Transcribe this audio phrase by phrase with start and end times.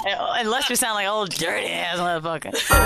[0.06, 2.52] Unless you sound like old dirty ass motherfucker.
[2.52, 2.70] Mm.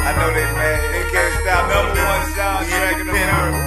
[0.00, 0.80] I know they mad.
[0.90, 1.70] They can't stop.
[1.70, 3.62] Number one soundtrack in America.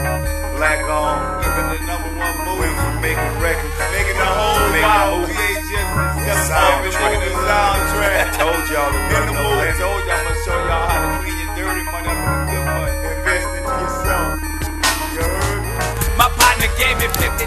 [0.59, 1.39] Black on.
[1.39, 2.67] the number one movie.
[2.67, 3.71] Went from making records.
[3.95, 5.23] Making the whole wow.
[5.23, 7.15] VHS soundtrack.
[7.23, 8.15] The soundtrack.
[8.19, 9.63] I told y'all In the movie.
[9.63, 10.12] I told y'all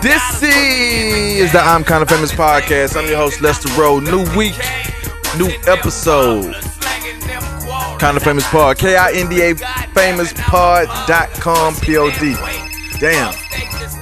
[0.02, 2.96] This is the I'm Kinda Famous podcast.
[2.96, 4.00] I'm your host, Lester Rowe.
[4.00, 4.54] New week,
[5.38, 6.54] new episode.
[7.98, 8.78] Kinda Famous Pod.
[8.78, 9.54] K I N D A
[9.94, 12.34] famous pod.com P O D.
[13.00, 13.32] Damn.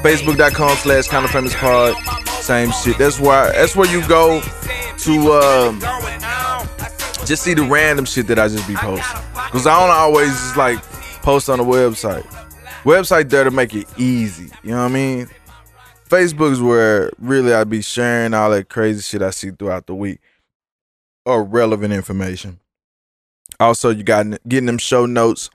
[0.02, 1.95] Facebook.com slash Kinda Famous Pod.
[2.28, 2.98] Same shit.
[2.98, 4.41] That's why that's where you go
[4.98, 5.80] to um
[7.25, 9.20] just see the random shit that I just be posting.
[9.34, 10.83] Cause I don't always just like
[11.23, 12.25] post on the website.
[12.84, 14.51] Website there to make it easy.
[14.62, 15.28] You know what I mean?
[16.09, 20.21] Facebook's where really I'd be sharing all that crazy shit I see throughout the week
[21.25, 22.61] or relevant information.
[23.59, 25.51] Also, you got getting them show notes.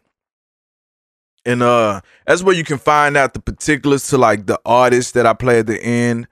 [1.46, 5.26] And uh that's where you can find out the particulars to like the artists that
[5.26, 6.28] I play at the end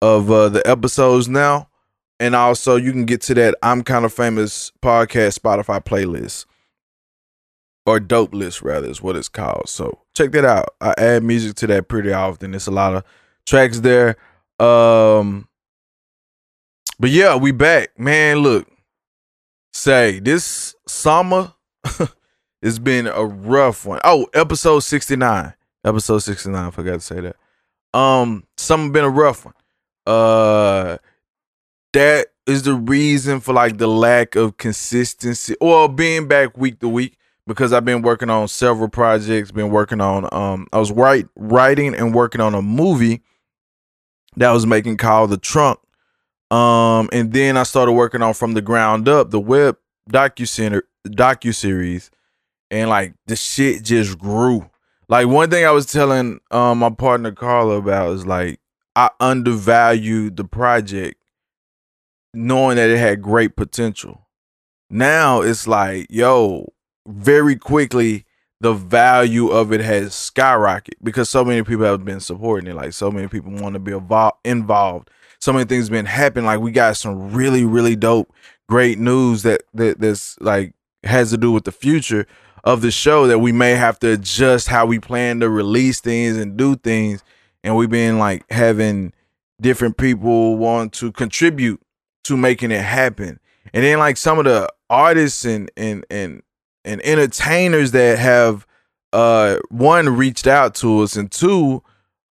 [0.00, 1.68] of uh the episodes now.
[2.20, 6.46] And also you can get to that I'm kind of famous podcast Spotify playlist.
[7.86, 9.68] Or dope list rather is what it's called.
[9.68, 10.70] So check that out.
[10.80, 12.54] I add music to that pretty often.
[12.54, 13.04] It's a lot of
[13.46, 14.16] tracks there.
[14.58, 15.48] Um
[16.98, 17.98] but yeah, we back.
[17.98, 18.68] Man, look.
[19.72, 21.52] Say this summer
[22.62, 24.00] it's been a rough one.
[24.04, 25.54] Oh, episode 69.
[25.84, 27.36] Episode 69, I forgot to say that.
[27.92, 29.54] Um, summer been a rough one.
[30.06, 30.98] Uh
[31.92, 36.88] that is the reason for like the lack of consistency or being back week to
[36.88, 41.26] week because I've been working on several projects, been working on um I was write,
[41.36, 43.22] writing and working on a movie
[44.36, 45.78] that was making called The Trunk.
[46.50, 49.76] Um and then I started working on From the Ground Up, the web
[50.10, 52.10] docu center docu series
[52.70, 54.68] and like the shit just grew.
[55.08, 58.60] Like one thing I was telling um my partner Carla about is like
[58.96, 61.20] I undervalued the project
[62.32, 64.26] knowing that it had great potential.
[64.90, 66.72] Now it's like, yo,
[67.06, 68.23] very quickly
[68.64, 72.74] the value of it has skyrocketed because so many people have been supporting it.
[72.74, 75.10] Like so many people want to be evol- involved.
[75.38, 76.46] So many things been happening.
[76.46, 78.32] Like we got some really, really dope,
[78.66, 80.72] great news that that that's like
[81.02, 82.26] has to do with the future
[82.64, 86.38] of the show that we may have to adjust how we plan to release things
[86.38, 87.22] and do things.
[87.62, 89.12] And we've been like having
[89.60, 91.82] different people want to contribute
[92.22, 93.38] to making it happen.
[93.74, 96.42] And then like some of the artists and and and
[96.84, 98.66] and entertainers that have
[99.12, 101.82] uh one reached out to us and two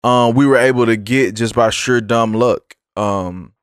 [0.03, 2.75] um we were able to get just by sheer dumb luck.
[2.95, 3.53] Um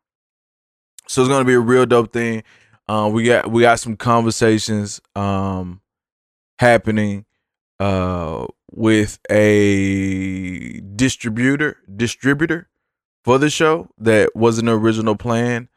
[1.09, 2.43] so it's gonna be a real dope thing.
[2.89, 5.81] Uh, we got we got some conversations um
[6.59, 7.25] happening
[7.81, 12.69] uh with a distributor distributor
[13.25, 15.69] for the show that wasn't the original plan.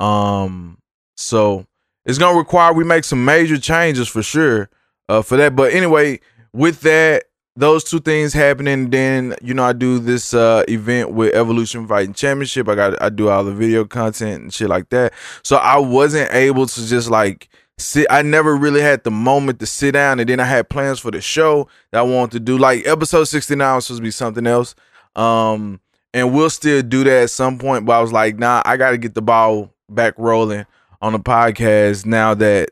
[0.00, 0.78] Um
[1.16, 1.66] so
[2.06, 4.70] it's gonna require we make some major changes for sure
[5.08, 5.54] uh for that.
[5.54, 6.20] But anyway,
[6.52, 7.24] with that,
[7.56, 12.14] those two things happening, then you know I do this uh event with Evolution Fighting
[12.14, 12.68] Championship.
[12.68, 15.12] I got I do all the video content and shit like that.
[15.42, 19.66] So I wasn't able to just like sit I never really had the moment to
[19.66, 22.56] sit down and then I had plans for the show that I wanted to do.
[22.56, 24.74] Like episode 69 was supposed to be something else.
[25.16, 25.80] Um
[26.14, 28.96] and we'll still do that at some point, but I was like, nah, I gotta
[28.96, 30.66] get the ball back rolling
[31.00, 32.70] on the podcast now that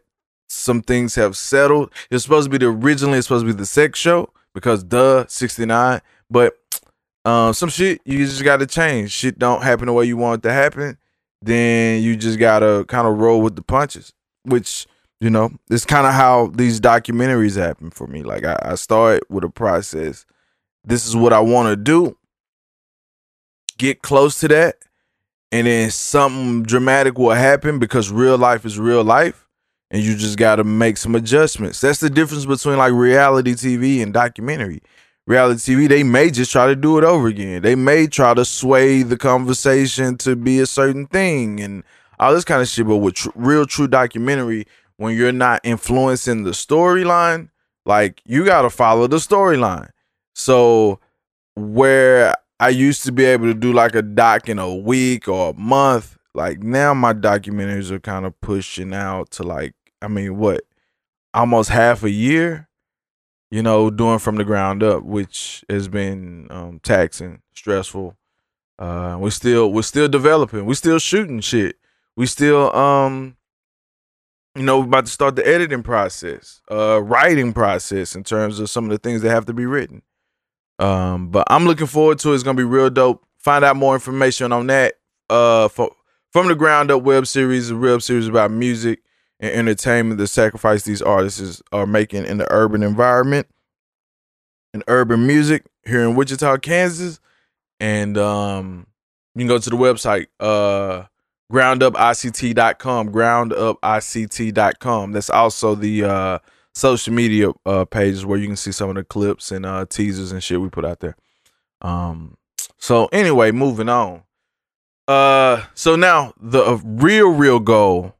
[0.49, 1.91] some things have settled.
[2.11, 5.27] It's supposed to be the originally it's supposed to be the sex show because duh
[5.29, 6.55] 69, but
[7.25, 9.11] um some shit you just gotta change.
[9.11, 10.99] Shit don't happen the way you want it to happen,
[11.43, 14.13] then you just gotta kind of roll with the punches.
[14.45, 14.87] Which
[15.21, 18.23] you know, it's kind of how these documentaries happen for me.
[18.23, 20.27] Like I, I start with a process.
[20.85, 22.19] This is what I want to do.
[23.79, 24.77] Get close to that,
[25.55, 29.47] and then something dramatic will happen because real life is real life,
[29.89, 31.81] and you just got to make some adjustments.
[31.81, 34.83] That's the difference between like reality TV and documentary.
[35.29, 37.63] Reality TV, they may just try to do it over again.
[37.63, 41.85] They may try to sway the conversation to be a certain thing and
[42.19, 42.89] all this kind of shit.
[42.89, 47.51] But with tr- real, true documentary, when you're not influencing the storyline,
[47.87, 49.91] like you got to follow the storyline.
[50.35, 50.99] So
[51.55, 55.51] where I used to be able to do like a doc in a week or
[55.51, 60.37] a month, like now my documentaries are kind of pushing out to like, I mean,
[60.39, 60.63] what,
[61.35, 62.69] almost half a year,
[63.51, 68.17] you know, doing from the ground up, which has been um, taxing, stressful,
[68.79, 70.67] Uh, we're still we're still developing.
[70.67, 71.77] We're still shooting shit.
[72.17, 73.37] We still um,
[74.57, 78.71] you know, we're about to start the editing process, uh, writing process in terms of
[78.71, 80.03] some of the things that have to be written.
[80.79, 82.35] Um, but I'm looking forward to it.
[82.35, 83.25] It's gonna be real dope.
[83.39, 84.95] Find out more information on that.
[85.31, 89.01] Uh, from the ground up web series, a web series about music
[89.41, 93.47] and entertainment, the sacrifice these artists are making in the urban environment
[94.73, 97.21] and urban music here in Wichita, Kansas.
[97.81, 98.87] And um,
[99.35, 101.05] you can go to the website, uh,
[101.53, 105.13] groundupict.com, groundupict.com.
[105.13, 106.39] That's also the uh,
[106.75, 110.33] social media uh, pages where you can see some of the clips and uh, teasers
[110.33, 111.17] and shit we put out there.
[111.81, 112.37] Um,
[112.79, 114.23] so anyway, moving on.
[115.07, 118.15] Uh, so now the uh, real, real goal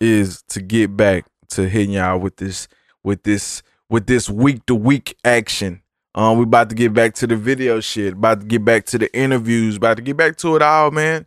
[0.00, 2.68] is to get back to hitting y'all with this,
[3.02, 5.82] with this, with this week to week action.
[6.14, 8.98] Um, we about to get back to the video shit, about to get back to
[8.98, 11.24] the interviews, about to get back to it all, man.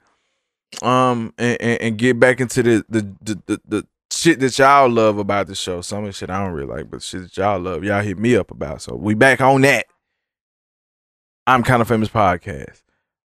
[0.81, 3.87] Um, and, and, and get back into the the, the the the
[4.23, 5.81] shit that y'all love about the show.
[5.81, 8.17] Some of the shit I don't really like, but shit that y'all love, y'all hit
[8.17, 8.81] me up about.
[8.81, 9.85] So we back on that.
[11.45, 12.81] I'm kind of famous podcast.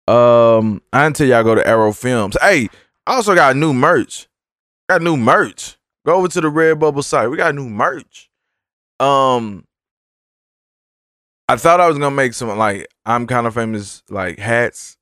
[0.07, 2.37] Um, I until y'all go to Arrow Films.
[2.39, 2.69] Hey,
[3.05, 4.29] I also got new merch.
[4.89, 5.75] Got new merch.
[6.05, 7.29] Go over to the Redbubble site.
[7.29, 8.29] We got new merch.
[9.01, 9.65] Um,
[11.49, 14.97] I thought I was gonna make some like I'm kind of famous like hats.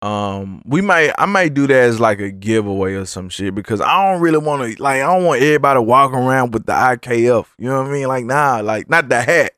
[0.00, 3.80] Um, we might I might do that as like a giveaway or some shit because
[3.80, 7.46] I don't really want to like I don't want everybody walking around with the IKF.
[7.58, 8.06] You know what I mean?
[8.06, 9.54] Like nah, like not the hat.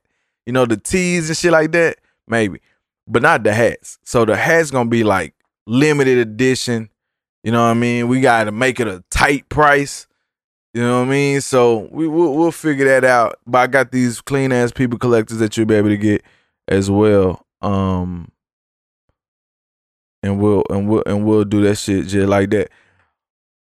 [0.46, 2.60] You know the tees and shit like that maybe,
[3.06, 3.98] but not the hats.
[4.02, 5.34] So the hats gonna be like
[5.66, 6.88] limited edition.
[7.42, 8.08] You know what I mean?
[8.08, 10.06] We got to make it a tight price.
[10.72, 11.40] You know what I mean?
[11.40, 13.38] So we we'll, we'll figure that out.
[13.46, 16.22] But I got these clean ass people collectors that you'll be able to get
[16.68, 17.44] as well.
[17.60, 18.30] Um,
[20.22, 22.70] and we'll and we'll and we'll do that shit just like that.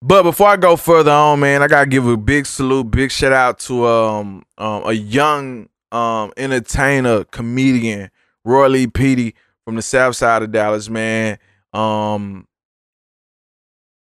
[0.02, 3.32] But before I go further on, man, I gotta give a big salute, big shout
[3.32, 8.10] out to um, um a young um entertainer, comedian,
[8.44, 11.38] Roy Lee Petey from the South Side of Dallas, man.
[11.74, 12.48] Um,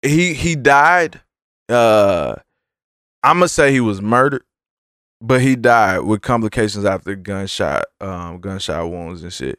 [0.02, 1.20] he he died.
[1.68, 2.36] Uh,
[3.22, 4.44] I'm gonna say he was murdered,
[5.20, 9.58] but he died with complications after gunshot, um, gunshot wounds and shit.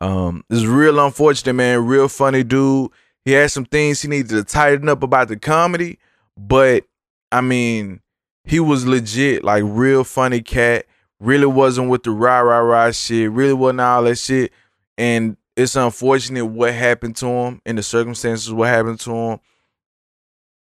[0.00, 1.86] Um, it's real unfortunate, man.
[1.86, 2.90] Real funny dude.
[3.24, 5.98] He had some things he needed to tighten up about the comedy,
[6.36, 6.84] but
[7.32, 8.00] I mean,
[8.44, 10.86] he was legit, like real funny cat.
[11.18, 13.30] Really wasn't with the rah rah rah shit.
[13.32, 14.52] Really wasn't all that shit.
[14.96, 19.40] And it's unfortunate what happened to him and the circumstances what happened to him.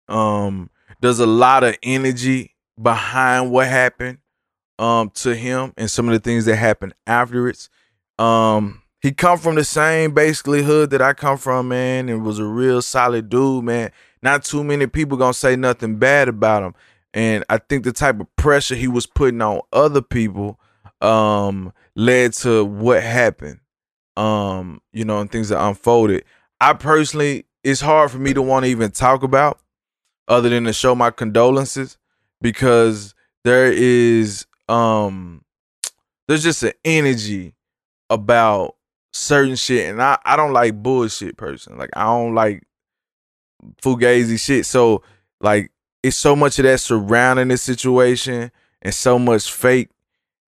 [0.09, 0.71] Um,
[1.01, 4.19] there's a lot of energy behind what happened
[4.81, 7.69] um to him and some of the things that happened afterwards.
[8.19, 12.39] Um, he come from the same basically hood that I come from, man, and was
[12.39, 13.93] a real solid dude, man.
[14.23, 16.75] Not too many people gonna say nothing bad about him.
[17.13, 20.59] And I think the type of pressure he was putting on other people
[21.03, 23.61] um led to what happened.
[24.17, 26.25] Um, you know, and things that unfolded.
[26.59, 29.61] I personally it's hard for me to want to even talk about
[30.29, 31.99] other than to show my condolences
[32.41, 33.15] because
[33.45, 35.45] there is um
[36.27, 37.55] there's just an energy
[38.09, 38.77] about
[39.15, 41.79] certain shit and I, I don't like bullshit person.
[41.79, 42.65] Like I don't like
[43.81, 44.67] fugazi shit.
[44.67, 45.03] So
[45.41, 45.71] like
[46.03, 48.51] it's so much of that surrounding this situation
[48.83, 49.91] and so much fake,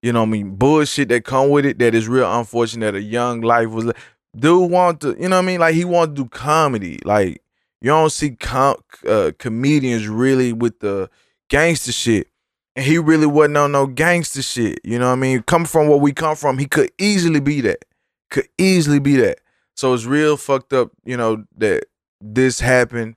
[0.01, 2.97] you know what I mean, bullshit that come with it that is real unfortunate that
[2.97, 3.91] a young life was
[4.35, 5.59] dude want to, you know what I mean?
[5.61, 6.99] Like he want to do comedy.
[7.05, 7.41] Like
[7.81, 11.09] you don't see com- uh, comedians really with the
[11.49, 12.27] gangster shit.
[12.75, 14.81] And he really wasn't on no gangster shit.
[14.83, 15.41] You know what I mean?
[15.43, 17.85] Come from where we come from, he could easily be that.
[18.29, 19.39] Could easily be that.
[19.75, 21.85] So it's real fucked up, you know, that
[22.21, 23.15] this happened.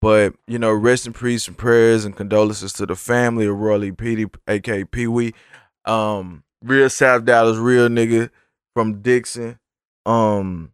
[0.00, 3.76] But, you know, rest in peace and prayers and condolences to the family of Roy
[3.78, 5.34] Lee Petey, aka Pee Wee.
[5.84, 8.30] Um, real South Dallas, real nigga
[8.74, 9.58] from Dixon.
[10.04, 10.72] Um,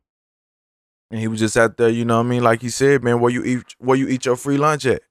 [1.11, 2.43] and he was just out there, you know what I mean?
[2.43, 5.03] Like he said, man, where you eat where you eat your free lunch at?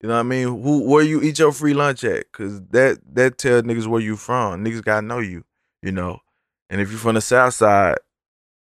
[0.00, 0.46] You know what I mean?
[0.62, 2.30] Who where you eat your free lunch at?
[2.32, 4.64] Cause that that tell niggas where you from.
[4.64, 5.44] Niggas gotta know you,
[5.82, 6.20] you know.
[6.70, 7.96] And if you're from the south side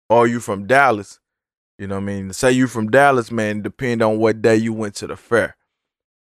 [0.09, 1.19] or you from Dallas,
[1.77, 2.33] you know what I mean?
[2.33, 5.55] Say you from Dallas, man, depend on what day you went to the fair.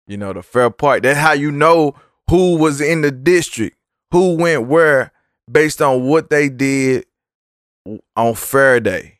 [0.06, 1.02] You know, the fair part.
[1.02, 1.94] That's how you know
[2.28, 3.76] who was in the district,
[4.10, 5.12] who went where
[5.50, 7.06] based on what they did
[8.16, 9.18] on fair day.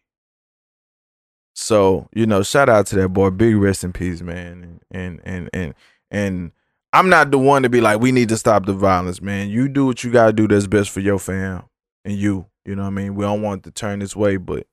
[1.54, 3.30] So, you know, shout out to that boy.
[3.30, 4.80] Big rest in peace, man.
[4.90, 5.74] And and and
[6.10, 6.52] and
[6.92, 9.50] I'm not the one to be like, we need to stop the violence, man.
[9.50, 11.64] You do what you gotta do that's best for your fam
[12.04, 12.46] and you.
[12.64, 13.14] You know what I mean?
[13.14, 14.66] We don't want to turn this way, but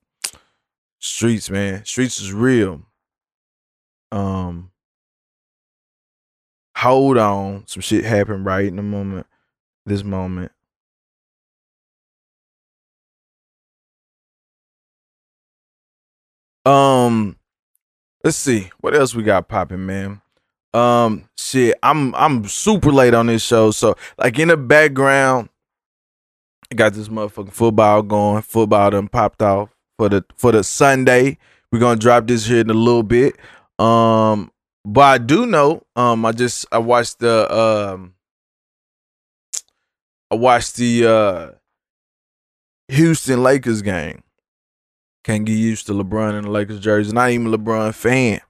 [0.98, 1.84] streets, man.
[1.84, 2.82] Streets is real.
[4.10, 4.70] Um,
[6.76, 7.64] hold on.
[7.66, 9.26] Some shit happened right in the moment.
[9.84, 10.52] This moment.
[16.64, 17.36] Um,
[18.22, 20.20] let's see what else we got popping, man.
[20.72, 25.48] Um, shit, I'm I'm super late on this show, so like in the background,
[26.74, 28.42] got this motherfucking football going.
[28.42, 31.38] Football done popped off for the for the Sunday.
[31.70, 33.36] We're gonna drop this here in a little bit.
[33.78, 34.50] Um,
[34.84, 38.14] but I do know, um, I just I watched the um
[40.30, 41.50] I watched the uh
[42.88, 44.22] Houston Lakers game.
[45.24, 47.12] Can't get used to LeBron in the Lakers jersey.
[47.12, 48.40] Not even a LeBron fan.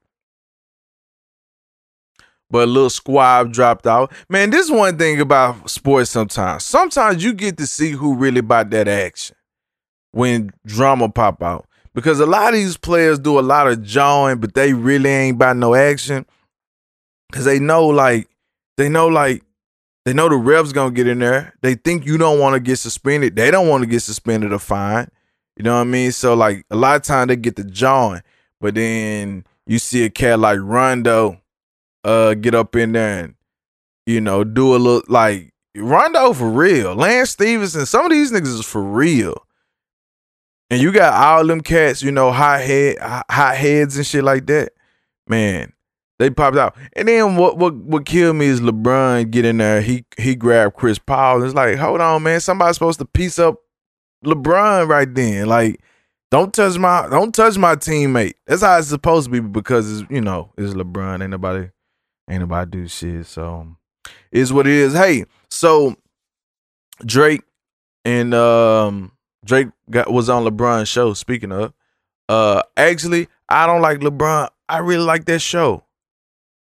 [2.53, 4.13] But a little squab dropped out.
[4.29, 6.65] Man, this is one thing about sports sometimes.
[6.65, 9.37] Sometimes you get to see who really about that action
[10.11, 11.67] when drama pop out.
[11.95, 15.37] Because a lot of these players do a lot of jawing, but they really ain't
[15.37, 16.27] about no action.
[17.33, 18.29] Cause they know like
[18.77, 19.43] they know like
[20.05, 21.55] they know the refs gonna get in there.
[21.63, 23.35] They think you don't want to get suspended.
[23.35, 25.11] They don't want to get suspended or fined.
[25.57, 26.13] You know what I mean?
[26.13, 28.21] So like a lot of time they get the jawing,
[28.61, 31.42] but then you see a cat like Rondo
[32.05, 33.35] uh get up in there and
[34.07, 36.95] you know do a little like Rondo for real.
[36.95, 39.47] Lance Stephenson, some of these niggas is for real.
[40.71, 44.47] And you got all them cats, you know, hot head hot heads and shit like
[44.47, 44.73] that.
[45.29, 45.73] Man,
[46.19, 46.77] they popped out.
[46.95, 49.83] And then what what what killed me is LeBron get in there.
[49.83, 51.43] He he grabbed Chris Paul.
[51.43, 52.41] It's like, hold on, man.
[52.41, 53.57] Somebody's supposed to piece up
[54.25, 55.47] LeBron right then.
[55.47, 55.81] Like,
[56.31, 58.35] don't touch my don't touch my teammate.
[58.47, 61.21] That's how it's supposed to be because it's you know it's LeBron.
[61.23, 61.69] Ain't nobody
[62.29, 63.27] ain't nobody do shit.
[63.27, 63.77] So
[64.31, 64.95] is what it is.
[64.95, 65.97] Hey, so
[67.05, 67.43] Drake
[68.05, 69.13] and um
[69.45, 71.15] Drake got was on LeBron's show.
[71.15, 71.73] Speaking of,
[72.29, 74.49] uh, actually, I don't like LeBron.
[74.69, 75.85] I really like that show.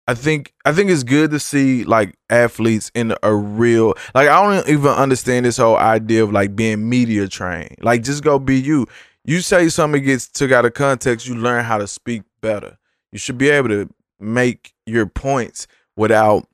[0.06, 4.42] I think I think it's good to see like athletes in a real like I
[4.42, 7.76] don't even understand this whole idea of like being media trained.
[7.80, 8.86] Like just go be you.
[9.24, 12.76] You say something gets took out of context, you learn how to speak better.
[13.12, 13.88] You should be able to
[14.20, 16.46] make your points without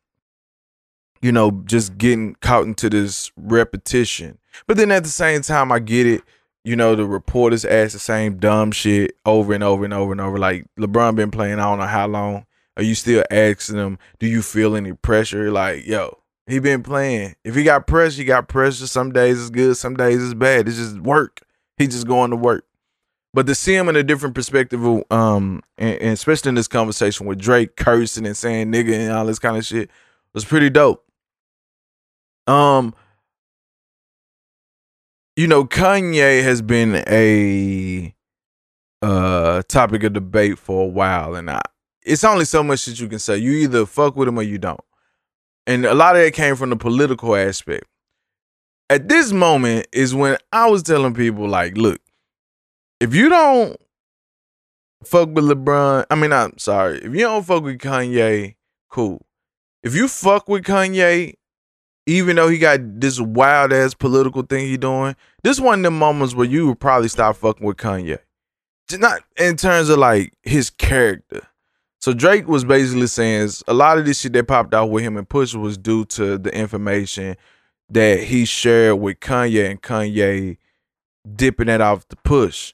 [1.22, 4.38] you know just getting caught into this repetition.
[4.66, 6.22] But then at the same time I get it.
[6.62, 10.20] You know, the reporters ask the same dumb shit over and over and over and
[10.20, 10.36] over.
[10.36, 12.44] Like LeBron been playing I don't know how long
[12.80, 15.50] are you still asking him, do you feel any pressure?
[15.50, 17.34] Like, yo, he been playing.
[17.44, 18.86] If he got pressure, he got pressure.
[18.86, 20.66] Some days it's good, some days it's bad.
[20.66, 21.42] It's just work.
[21.76, 22.64] He just going to work.
[23.32, 27.26] But to see him in a different perspective, um, and, and especially in this conversation
[27.26, 29.90] with Drake cursing and saying nigga and all this kind of shit,
[30.34, 31.04] was pretty dope.
[32.46, 32.94] Um,
[35.36, 38.14] you know, Kanye has been a
[39.02, 41.60] uh topic of debate for a while, and I
[42.02, 43.36] it's only so much that you can say.
[43.36, 44.80] You either fuck with him or you don't.
[45.66, 47.84] And a lot of that came from the political aspect.
[48.88, 52.00] At this moment is when I was telling people, like, look,
[53.00, 53.76] if you don't
[55.02, 58.56] fuck with LeBron, I mean, I'm sorry, if you don't fuck with Kanye,
[58.90, 59.26] cool.
[59.82, 61.34] If you fuck with Kanye,
[62.06, 65.90] even though he got this wild ass political thing he doing, this one of the
[65.90, 68.18] moments where you would probably stop fucking with Kanye.
[68.92, 71.46] Not in terms of like his character.
[72.00, 75.16] So Drake was basically saying a lot of this shit that popped out with him
[75.16, 77.36] and Push was due to the information
[77.90, 80.56] that he shared with Kanye and Kanye
[81.36, 82.72] dipping that off the push.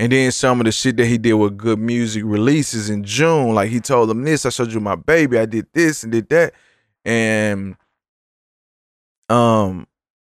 [0.00, 3.54] And then some of the shit that he did with good music releases in June,
[3.54, 6.26] like he told them this, I showed you my baby, I did this and did
[6.30, 6.54] that.
[7.04, 7.76] And
[9.28, 9.86] um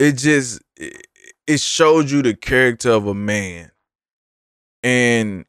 [0.01, 3.71] it just it showed you the character of a man.
[4.83, 5.45] And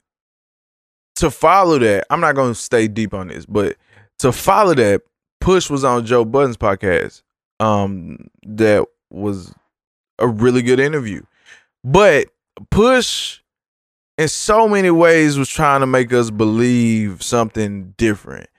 [1.15, 3.77] to follow that, I'm not gonna stay deep on this, but
[4.20, 5.01] to follow that,
[5.41, 7.24] Push was on Joe Budden's podcast.
[7.60, 9.55] Um, that was
[10.20, 11.24] a really good interview.
[11.84, 12.27] But
[12.70, 13.39] Push
[14.17, 18.50] in so many ways was trying to make us believe something different.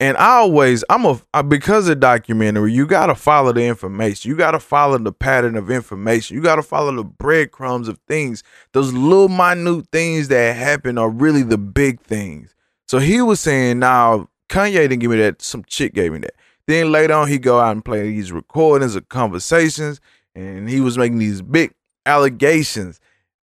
[0.00, 4.28] And I always, I'm a because of documentary, you gotta follow the information.
[4.28, 6.36] You gotta follow the pattern of information.
[6.36, 8.42] You gotta follow the breadcrumbs of things.
[8.72, 12.54] Those little minute things that happen are really the big things.
[12.88, 15.40] So he was saying, now Kanye didn't give me that.
[15.40, 16.34] Some chick gave me that.
[16.66, 20.00] Then later on, he go out and play these recordings of conversations,
[20.34, 21.72] and he was making these big
[22.04, 23.00] allegations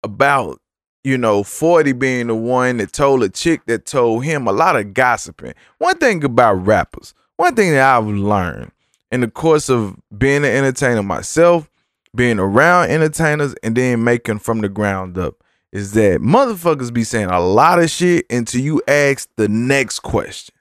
[0.03, 0.61] about
[1.07, 4.75] you know, 40 being the one that told a chick that told him a lot
[4.75, 5.53] of gossiping.
[5.77, 8.73] One thing about rappers, one thing that I've learned
[9.09, 11.69] in the course of being an entertainer myself,
[12.13, 15.35] being around entertainers, and then making from the ground up,
[15.71, 20.53] is that motherfuckers be saying a lot of shit until you ask the next question.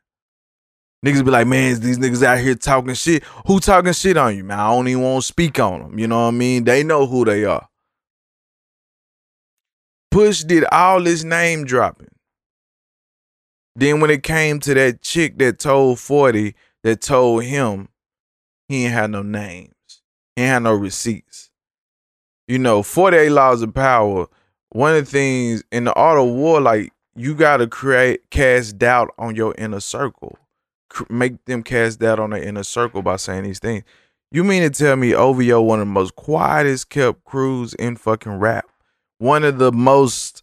[1.05, 3.25] Niggas be like, man, these niggas out here talking shit.
[3.49, 4.61] Who talking shit on you, man?
[4.61, 5.99] I don't even want to speak on them.
[5.99, 6.63] You know what I mean?
[6.63, 7.69] They know who they are.
[10.17, 12.09] Push did all this name dropping.
[13.75, 16.55] Then when it came to that chick that told 40
[16.85, 17.91] that told him
[18.67, 19.75] he ain't had no names.
[20.35, 21.51] He ain't had no receipts.
[22.49, 24.27] You know, 48 laws of power,
[24.71, 29.13] one of the things in the art of war, like you gotta create cast doubt
[29.19, 30.39] on your inner circle.
[31.11, 33.85] Make them cast doubt on their inner circle by saying these things.
[34.33, 38.39] You mean to tell me OVO, one of the most quietest kept crews in fucking
[38.39, 38.65] rap?
[39.19, 40.43] One of the most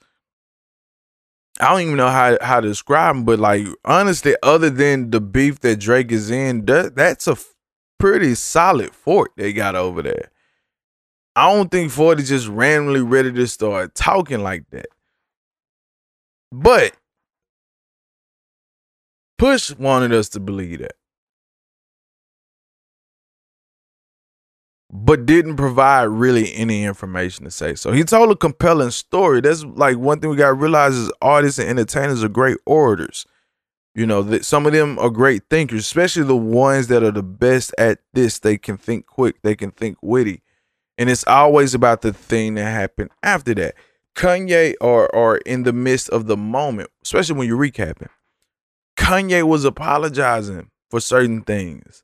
[1.59, 5.21] I don't even know how how to describe him, but like honestly, other than the
[5.21, 7.37] beef that Drake is in, that, that's a
[7.99, 10.31] pretty solid fort they got over there.
[11.35, 14.87] I don't think Ford is just randomly ready to start talking like that.
[16.51, 16.93] But
[19.37, 20.93] Push wanted us to believe that.
[24.95, 27.73] But didn't provide really any information to say.
[27.73, 29.41] So he told a compelling story.
[29.41, 33.25] That's like one thing we gotta realize is artists and entertainers are great orators.
[33.95, 37.23] You know, that some of them are great thinkers, especially the ones that are the
[37.23, 38.37] best at this.
[38.37, 40.43] They can think quick, they can think witty.
[40.99, 43.73] And it's always about the thing that happened after that.
[44.15, 48.09] Kanye are are in the midst of the moment, especially when you're recapping.
[48.95, 52.03] Kanye was apologizing for certain things.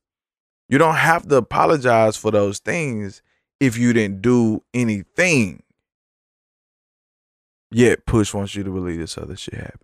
[0.69, 3.23] You don't have to apologize for those things
[3.59, 5.63] if you didn't do anything.
[7.71, 9.81] Yet Push wants you to believe this other shit happened.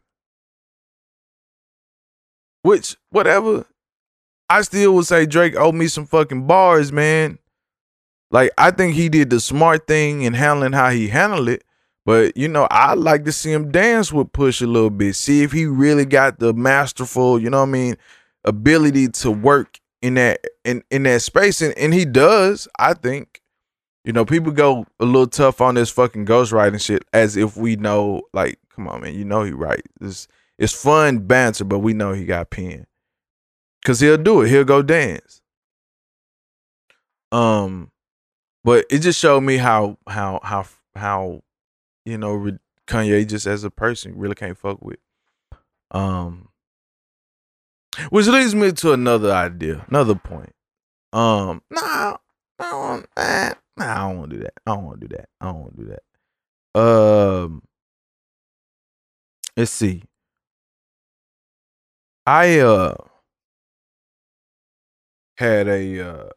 [2.61, 3.65] Which, whatever.
[4.47, 7.39] I still would say Drake owed me some fucking bars, man.
[8.31, 11.63] Like, I think he did the smart thing in handling how he handled it.
[12.05, 15.15] But, you know, I like to see him dance with Push a little bit.
[15.15, 17.97] See if he really got the masterful, you know what I mean,
[18.43, 21.61] ability to work in that in, in that space.
[21.61, 23.41] And, and he does, I think.
[24.03, 27.75] You know, people go a little tough on this fucking ghostwriting shit as if we
[27.75, 29.87] know, like, come on, man, you know he writes.
[29.99, 30.27] It's
[30.59, 32.85] it's fun banter, but we know he got pen.
[33.83, 34.49] Cause he'll do it.
[34.49, 35.41] He'll go dance.
[37.31, 37.91] Um,
[38.63, 41.41] but it just showed me how how how how
[42.05, 44.99] you know Kanye just as a person really can't fuck with.
[45.89, 46.49] Um,
[48.09, 50.51] which leads me to another idea, another point.
[51.13, 52.17] Um, nah,
[52.59, 54.53] I don't, nah, nah, I don't want to do that.
[54.65, 55.29] I don't want to do that.
[55.41, 55.95] I don't want to do
[56.73, 56.79] that.
[56.81, 57.61] Um,
[59.55, 60.03] let's see.
[62.27, 62.95] I uh
[65.37, 66.29] had a uh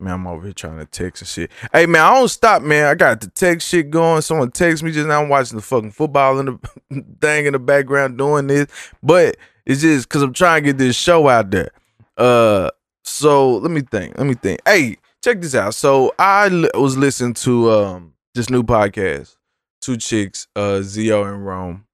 [0.00, 1.50] man, I'm over here trying to text and shit.
[1.72, 2.86] Hey man, I don't stop, man.
[2.86, 4.22] I got the text shit going.
[4.22, 5.22] Someone text me just now.
[5.22, 8.68] I'm watching the fucking football in the thing in the background doing this,
[9.02, 11.70] but it's just because I'm trying to get this show out there.
[12.16, 12.70] Uh,
[13.04, 14.16] so let me think.
[14.18, 14.60] Let me think.
[14.64, 15.74] Hey, check this out.
[15.74, 19.36] So I was listening to um this new podcast,
[19.80, 21.84] two chicks, uh, Zio and Rome.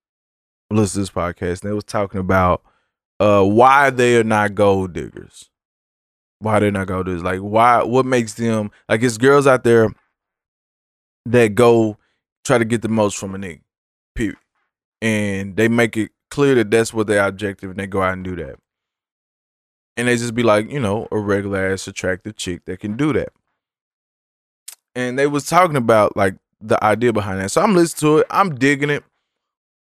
[0.71, 2.63] Listen to this podcast, and they was talking about
[3.21, 5.51] uh why they are not gold diggers.
[6.45, 7.23] Why they're not gold diggers?
[7.23, 7.83] Like why?
[7.83, 9.03] What makes them like?
[9.03, 9.89] It's girls out there
[11.27, 11.97] that go
[12.45, 13.63] try to get the most from a nigga,
[14.15, 14.37] period,
[15.01, 18.25] and they make it clear that that's what their objective, and they go out and
[18.25, 18.57] do that.
[19.97, 23.13] And they just be like, you know, a regular ass attractive chick that can do
[23.13, 23.31] that.
[24.95, 27.51] And they was talking about like the idea behind that.
[27.51, 28.27] So I'm listening to it.
[28.31, 29.05] I'm digging it.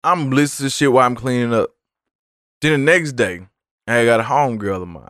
[0.04, 1.72] I'm listening to shit while I'm cleaning up.
[2.62, 3.48] Then the next day,
[3.88, 5.08] I got a homegirl of mine.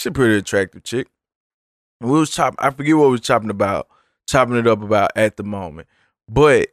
[0.00, 1.08] She's a pretty attractive chick.
[2.00, 3.86] We was chopping, I forget what we was chopping about,
[4.26, 5.88] chopping it up about at the moment.
[6.26, 6.68] But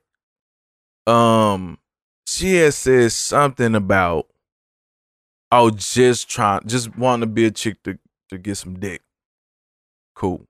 [1.06, 1.78] um
[2.26, 4.28] she had said something about
[5.52, 9.02] oh just trying just wanting to be a chick to, to get some dick.
[10.16, 10.46] Cool.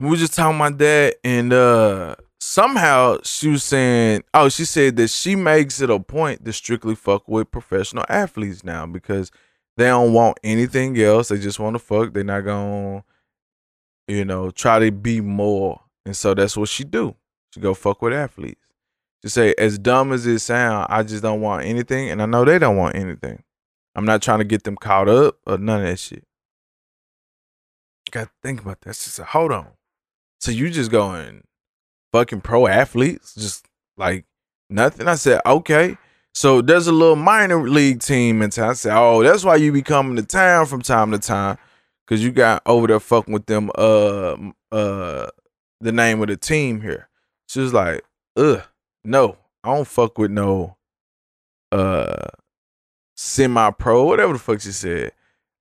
[0.00, 4.96] We were just talking about that and uh somehow she was saying, oh, she said
[4.96, 9.30] that she makes it a point to strictly fuck with professional athletes now because
[9.80, 11.28] they don't want anything else.
[11.28, 12.12] They just want to fuck.
[12.12, 13.02] They're not gonna,
[14.06, 15.80] you know, try to be more.
[16.04, 17.16] And so that's what she do.
[17.54, 18.60] She go fuck with athletes.
[19.22, 22.44] She say, as dumb as it sound, I just don't want anything, and I know
[22.44, 23.42] they don't want anything.
[23.94, 26.24] I'm not trying to get them caught up or none of that shit.
[28.10, 28.96] Got to think about that.
[28.96, 29.68] She said, hold on.
[30.40, 31.44] So you just going
[32.12, 33.66] fucking pro athletes, just
[33.96, 34.24] like
[34.68, 35.08] nothing.
[35.08, 35.96] I said, okay.
[36.34, 38.70] So there's a little minor league team in town.
[38.70, 41.58] I said, oh, that's why you be coming to town from time to time,
[42.06, 43.70] cause you got over there fucking with them.
[43.74, 44.36] Uh,
[44.72, 45.28] uh,
[45.80, 47.08] the name of the team here.
[47.48, 48.04] She was like,
[48.36, 48.62] ugh,
[49.04, 50.76] no, I don't fuck with no
[51.72, 52.28] uh
[53.16, 55.12] semi pro, whatever the fuck she said.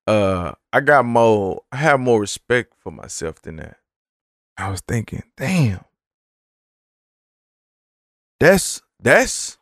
[0.08, 3.77] Uh I got more I have more respect for myself than that.
[4.58, 5.86] I was thinking, damn.
[8.39, 9.59] That's that's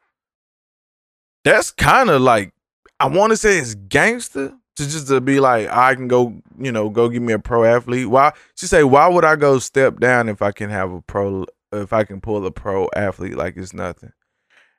[1.51, 2.53] that's kind of like
[2.99, 6.71] I want to say it's gangster to just to be like I can go, you
[6.71, 8.09] know, go give me a pro athlete.
[8.09, 11.45] Why she say why would I go step down if I can have a pro
[11.71, 14.13] if I can pull a pro athlete like it's nothing?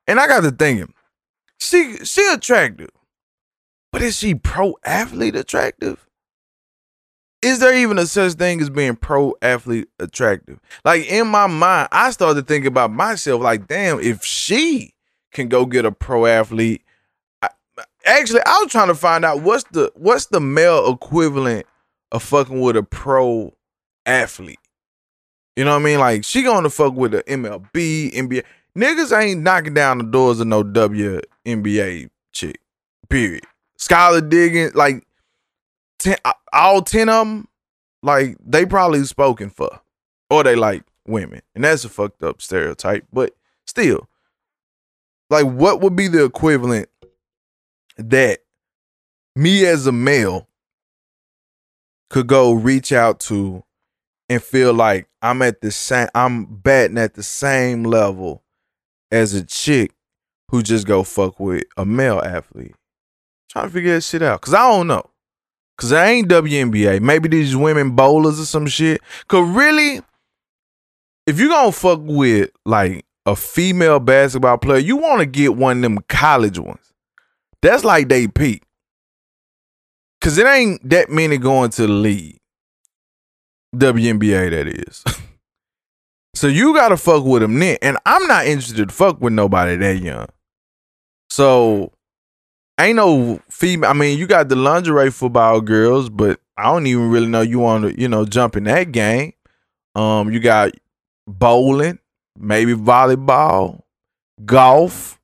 [0.07, 0.94] And I got to thinking,
[1.61, 2.90] she she attractive,
[3.92, 6.07] but is she pro athlete attractive?
[7.40, 10.59] Is there even a such thing as being pro athlete attractive?
[10.85, 13.42] Like in my mind, I started thinking about myself.
[13.42, 14.94] Like, damn, if she
[15.32, 16.82] can go get a pro athlete,
[17.42, 17.48] I,
[18.04, 21.66] actually, I was trying to find out what's the what's the male equivalent
[22.12, 23.54] of fucking with a pro
[24.06, 24.58] athlete.
[25.56, 25.98] You know what I mean?
[25.98, 28.44] Like she gonna fuck with the MLB, NBA.
[28.76, 32.60] Niggas ain't knocking down the doors of no WNBA chick.
[33.08, 33.44] Period.
[33.78, 35.04] Skylar Diggins, like
[35.98, 36.16] ten,
[36.52, 37.48] all ten of them,
[38.02, 39.80] like they probably spoken for,
[40.30, 43.06] or they like women, and that's a fucked up stereotype.
[43.12, 43.34] But
[43.66, 44.08] still,
[45.30, 46.88] like, what would be the equivalent
[47.96, 48.40] that
[49.36, 50.48] me as a male
[52.10, 53.62] could go reach out to
[54.28, 58.42] and feel like I'm at the same, I'm batting at the same level
[59.10, 59.92] as a chick
[60.50, 62.74] who just go fuck with a male athlete.
[63.50, 64.40] Trying to figure that shit out.
[64.40, 65.10] Cause I don't know.
[65.76, 67.00] Cause I ain't WNBA.
[67.00, 69.00] Maybe these women bowlers or some shit.
[69.28, 70.02] Cause really,
[71.26, 75.83] if you gonna fuck with like a female basketball player, you wanna get one of
[75.83, 76.92] them college ones.
[77.62, 78.62] That's like they peak.
[80.20, 82.38] Cause it ain't that many going to the league.
[83.74, 85.04] WNBA, that is.
[86.38, 87.78] So you gotta fuck with them then.
[87.83, 90.28] And I'm not interested to fuck with nobody that young.
[91.31, 91.90] So
[92.78, 93.90] ain't no female.
[93.90, 97.59] I mean, you got the lingerie football girls, but I don't even really know you
[97.59, 99.33] want to, you know, jump in that game.
[99.96, 100.70] Um, you got
[101.26, 101.98] bowling,
[102.38, 103.83] maybe volleyball,
[104.44, 105.20] golf,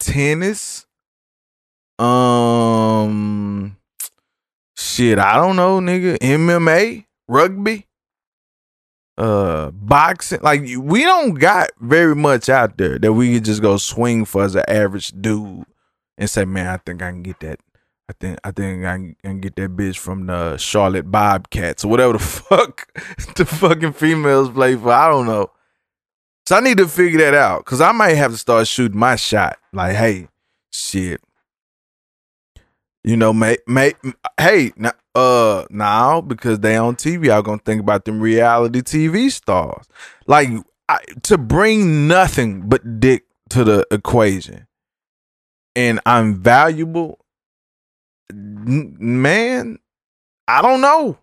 [0.00, 0.86] tennis.
[1.98, 3.76] Um,
[4.76, 6.18] shit, I don't know, nigga.
[6.18, 7.86] MMA, rugby
[9.16, 13.76] uh boxing like we don't got very much out there that we could just go
[13.76, 15.64] swing for as an average dude
[16.18, 17.60] and say man i think i can get that
[18.08, 22.14] i think i think i can, get that bitch from the charlotte bobcats or whatever
[22.14, 22.88] the fuck
[23.36, 25.48] the fucking females play for i don't know
[26.46, 29.16] so i need to figure that out because i might have to start shooting my
[29.16, 30.28] shot like hey
[30.72, 31.20] shit
[33.04, 33.92] you know, may, may,
[34.40, 34.72] hey,
[35.14, 39.86] uh, now because they on TV, I'm gonna think about them reality TV stars.
[40.26, 40.48] Like
[40.88, 44.66] I, to bring nothing but dick to the equation,
[45.76, 47.18] and I'm valuable.
[48.32, 49.78] Man,
[50.48, 51.18] I don't know.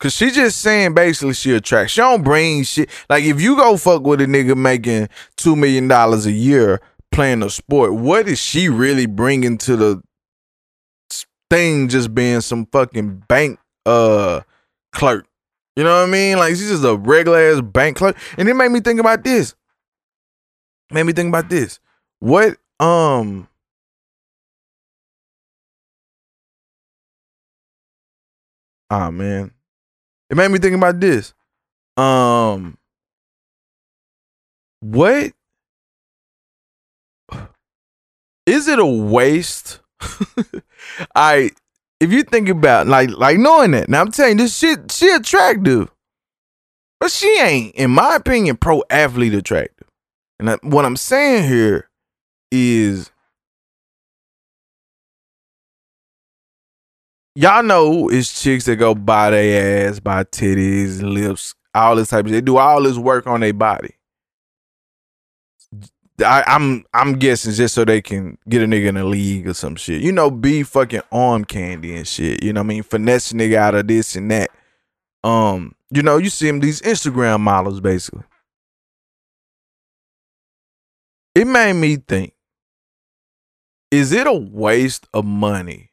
[0.00, 1.92] Cause she just saying basically she attracts.
[1.92, 2.88] She don't bring shit.
[3.10, 6.80] Like if you go fuck with a nigga making two million dollars a year
[7.12, 10.02] playing a sport, what is she really bringing to the
[11.50, 14.40] thing just being some fucking bank uh
[14.92, 15.26] clerk.
[15.76, 16.38] You know what I mean?
[16.38, 18.16] Like she's just a regular ass bank clerk.
[18.38, 19.54] And it made me think about this.
[20.90, 21.80] Made me think about this.
[22.20, 23.48] What um
[28.88, 29.52] Ah man.
[30.30, 31.34] It made me think about this.
[31.96, 32.78] Um
[34.80, 35.32] what
[38.46, 39.80] is it a waste
[41.14, 41.50] I
[42.00, 43.88] if you think about like like knowing that.
[43.88, 45.90] Now I'm telling you, this shit she attractive.
[46.98, 49.88] But she ain't, in my opinion, pro athlete attractive.
[50.38, 51.88] And I, what I'm saying here
[52.52, 53.10] is
[57.34, 62.24] y'all know it's chicks that go buy their ass, buy titties, lips, all this type
[62.24, 62.34] of shit.
[62.34, 63.94] They do all this work on their body.
[66.24, 69.48] I, am I'm, I'm guessing just so they can get a nigga in the league
[69.48, 70.02] or some shit.
[70.02, 72.42] You know, be fucking arm candy and shit.
[72.42, 72.82] You know what I mean?
[72.82, 74.50] Finesse nigga out of this and that.
[75.24, 78.24] Um, you know, you see them these Instagram models basically.
[81.34, 82.34] It made me think:
[83.90, 85.89] Is it a waste of money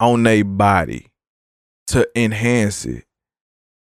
[0.00, 1.06] on their body
[1.88, 3.04] to enhance it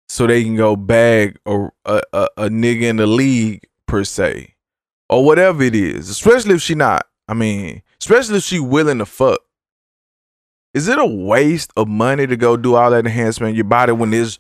[0.09, 2.03] so they can go bag a, a,
[2.37, 4.55] a, nigga in the league per se?
[5.09, 7.07] or whatever it is, especially if she not.
[7.29, 9.41] I mean, especially if she willing to fuck.
[10.73, 13.93] Is it a waste of money to go do all that enhancement in your body
[13.93, 14.39] when there's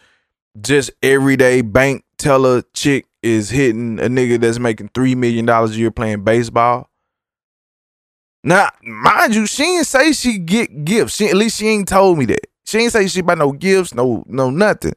[0.60, 5.78] just everyday bank teller chick is hitting a nigga that's making three million dollars a
[5.78, 6.90] year playing baseball.
[8.46, 11.16] Now, mind you, she ain't say she get gifts.
[11.16, 12.46] She at least she ain't told me that.
[12.66, 14.92] She ain't say she buy no gifts, no no nothing.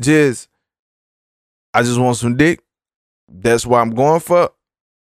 [0.00, 0.48] Just
[1.72, 2.60] I just want some dick.
[3.28, 4.50] That's what I'm going for.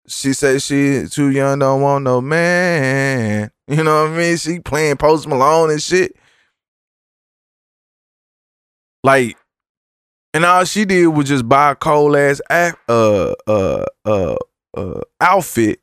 [0.07, 3.51] She say she too young, don't want no man.
[3.65, 4.35] You know what I mean?
[4.35, 6.17] She playing Post Malone and shit.
[9.01, 9.37] Like,
[10.33, 13.33] and all she did was just buy a cold ass uh uh
[14.05, 14.35] uh
[14.75, 15.79] uh outfit.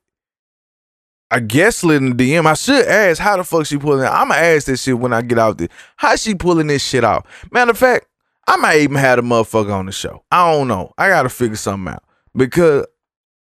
[1.30, 2.46] I guess slid in the DM.
[2.46, 4.04] I should ask how the fuck she pulling.
[4.04, 5.68] I'ma ask this shit when I get out there.
[5.96, 7.26] How she pulling this shit out?
[7.52, 8.06] Matter of fact,
[8.48, 10.24] I might even have a motherfucker on the show.
[10.32, 10.92] I don't know.
[10.98, 12.02] I gotta figure something out
[12.34, 12.86] because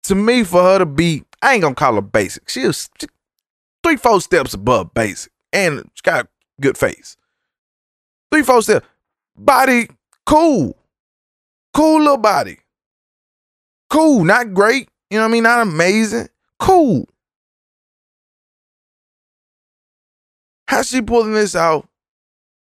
[0.03, 2.49] to me, for her to be, I ain't gonna call her basic.
[2.49, 2.89] She is
[3.83, 6.27] three, four steps above basic, and she got a
[6.61, 7.15] good face.
[8.31, 8.85] Three, four steps.
[9.37, 9.87] Body
[10.25, 10.77] cool,
[11.73, 12.59] cool little body.
[13.89, 14.89] Cool, not great.
[15.09, 15.43] You know what I mean?
[15.43, 16.27] Not amazing.
[16.59, 17.07] Cool.
[20.69, 21.89] How she pulling this out?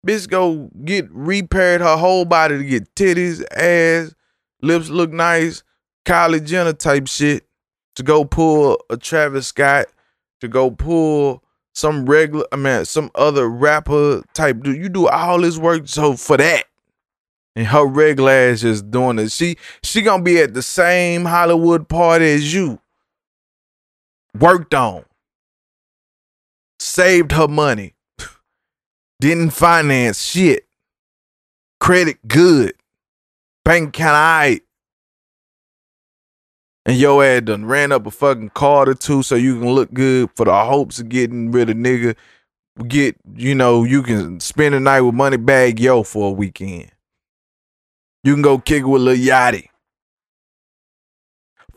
[0.06, 4.14] Bitch go get repaired her whole body to get titties, ass,
[4.62, 5.64] lips look nice,
[6.04, 7.44] Kylie Jenner type shit.
[7.96, 9.86] To go pull a Travis Scott,
[10.40, 11.42] to go pull
[11.74, 14.62] some regular, I mean, some other rapper type.
[14.62, 14.76] dude.
[14.76, 16.66] You do all this work so for that.
[17.56, 19.32] And her regular ass just doing it.
[19.32, 22.78] She she gonna be at the same Hollywood party as you.
[24.38, 25.04] Worked on.
[26.78, 27.94] Saved her money.
[29.20, 30.66] Didn't finance shit.
[31.80, 32.74] Credit good.
[33.64, 34.62] Bank account alright.
[36.84, 39.92] And your ass done ran up a fucking card or two so you can look
[39.92, 42.14] good for the hopes of getting rid of nigga.
[42.86, 46.92] Get, you know, you can spend the night with Moneybagg Yo for a weekend.
[48.22, 49.68] You can go kick with Lil Yachty.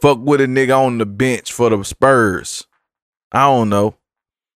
[0.02, 2.68] Fuck with a nigga on the bench for the Spurs.
[3.32, 3.96] I don't know.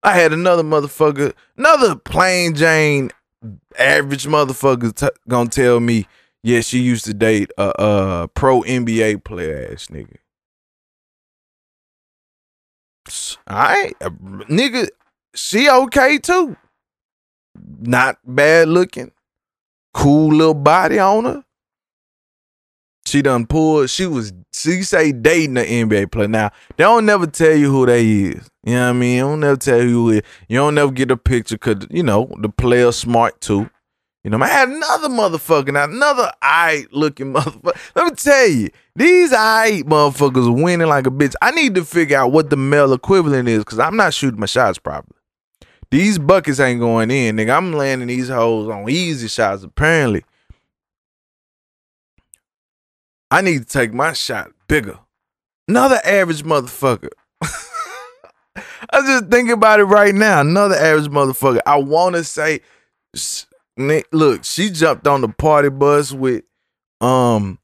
[0.02, 3.10] I had another motherfucker, another plain Jane
[3.78, 6.06] average motherfucker t- gonna tell me,
[6.42, 10.16] yeah, she used to date a, a pro NBA player ass nigga.
[13.46, 14.88] I uh, nigga,
[15.34, 16.56] she okay too.
[17.80, 19.12] Not bad looking,
[19.94, 21.44] cool little body on her.
[23.12, 23.90] She done pulled.
[23.90, 24.32] She was.
[24.54, 26.28] She say dating an NBA player.
[26.28, 28.48] Now they don't never tell you who they is.
[28.64, 29.16] You know what I mean?
[29.16, 30.24] They don't never tell you who it.
[30.48, 33.68] You don't never get a picture because you know the player smart too.
[34.24, 37.76] You know, I had another motherfucker, another eye looking motherfucker.
[37.94, 41.34] Let me tell you, these eye motherfuckers winning like a bitch.
[41.42, 44.46] I need to figure out what the male equivalent is because I'm not shooting my
[44.46, 45.18] shots properly.
[45.90, 47.54] These buckets ain't going in, nigga.
[47.54, 50.24] I'm landing these hoes on easy shots, apparently.
[53.32, 54.98] I need to take my shot bigger.
[55.66, 57.08] Another average motherfucker.
[57.40, 60.42] I just think about it right now.
[60.42, 61.60] Another average motherfucker.
[61.64, 62.60] I want to say,
[64.12, 66.44] look, she jumped on the party bus with
[67.00, 67.58] um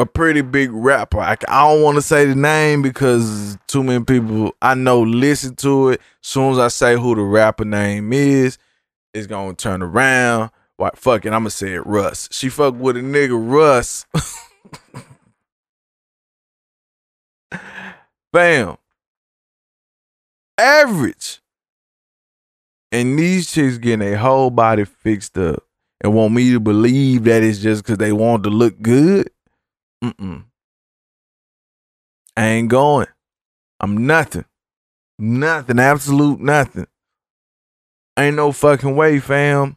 [0.00, 1.20] a pretty big rapper.
[1.20, 5.90] I, don't want to say the name because too many people I know listen to
[5.90, 6.00] it.
[6.22, 8.58] Soon as I say who the rapper name is,
[9.12, 10.50] it's gonna turn around.
[10.96, 12.28] Fuck it, I'm gonna say it Russ.
[12.32, 14.06] She fuck with a nigga Russ.
[18.32, 18.76] Bam.
[20.58, 21.40] Average.
[22.92, 25.64] And these chicks getting a whole body fixed up
[26.00, 29.30] and want me to believe that it's just because they want to look good.
[30.02, 30.44] Mm-mm.
[32.36, 33.06] I ain't going.
[33.80, 34.44] I'm nothing.
[35.18, 35.78] Nothing.
[35.78, 36.86] Absolute nothing.
[38.18, 39.76] Ain't no fucking way, fam.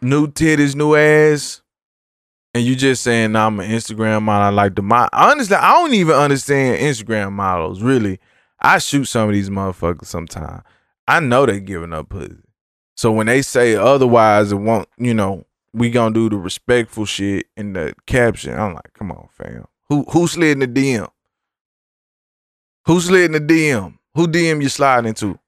[0.00, 1.61] New titties, new ass.
[2.54, 4.46] And you just saying nah, I'm an Instagram model.
[4.46, 5.08] I like the model.
[5.12, 8.18] Honestly, I don't even understand Instagram models, really.
[8.60, 10.62] I shoot some of these motherfuckers sometimes.
[11.08, 12.36] I know they giving up pussy.
[12.96, 17.46] So when they say otherwise, it won't, you know, we gonna do the respectful shit
[17.56, 18.58] in the caption.
[18.58, 19.66] I'm like, come on, fam.
[19.88, 21.08] Who who slid in the DM?
[22.86, 23.98] Who slid in the DM?
[24.14, 25.38] Who DM you sliding into?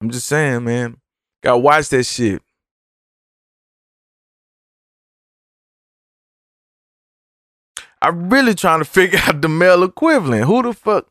[0.00, 0.96] I'm just saying, man.
[1.42, 2.42] Gotta watch that shit.
[8.04, 10.44] I'm really trying to figure out the male equivalent.
[10.44, 11.10] Who the fuck?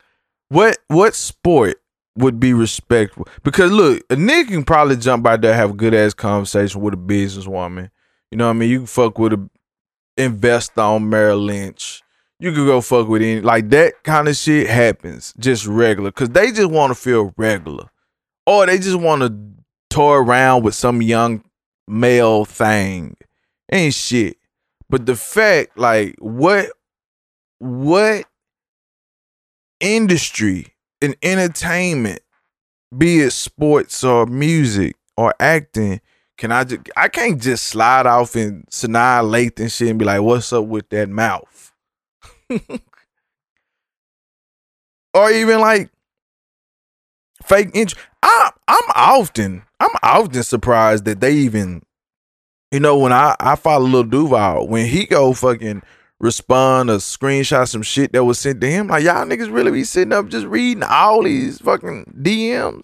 [0.50, 1.82] What what sport
[2.16, 3.28] would be respectful?
[3.44, 6.94] Because look, a nigga can probably jump out there have a good ass conversation with
[6.94, 7.90] a businesswoman.
[8.30, 8.70] You know what I mean?
[8.70, 9.50] You can fuck with a
[10.18, 12.04] investor on Merrill Lynch.
[12.40, 16.30] You could go fuck with any like that kind of shit happens just regular because
[16.30, 17.90] they just want to feel regular,
[18.46, 19.36] or they just want to
[19.90, 21.44] toy around with some young
[21.88, 23.18] male thing.
[23.72, 24.38] Ain't shit.
[24.90, 26.70] But the fact, like, what
[27.64, 28.26] what
[29.80, 32.20] industry in entertainment,
[32.96, 36.02] be it sports or music or acting,
[36.38, 40.04] can I just I can't just slide off in Sanaa Lathan and shit and be
[40.04, 41.72] like, what's up with that mouth?
[45.14, 45.90] or even like
[47.44, 51.82] fake int- I I'm often I'm often surprised that they even
[52.72, 55.82] you know when I I follow Lil Duval when he go fucking
[56.24, 59.84] respond or screenshot some shit that was sent to him like y'all niggas really be
[59.84, 62.82] sitting up just reading all these fucking DMs.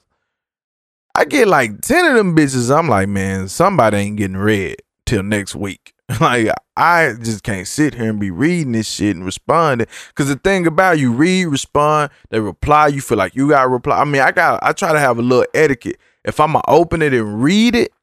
[1.15, 4.75] I get like 10 of them bitches I'm like man somebody ain't getting read
[5.05, 5.93] till next week.
[6.19, 9.87] like I just can't sit here and be reading this shit and responding.
[10.15, 14.01] Cause the thing about you read, respond, they reply, you feel like you gotta reply.
[14.01, 15.97] I mean, I got I try to have a little etiquette.
[16.25, 17.93] If I'ma open it and read it,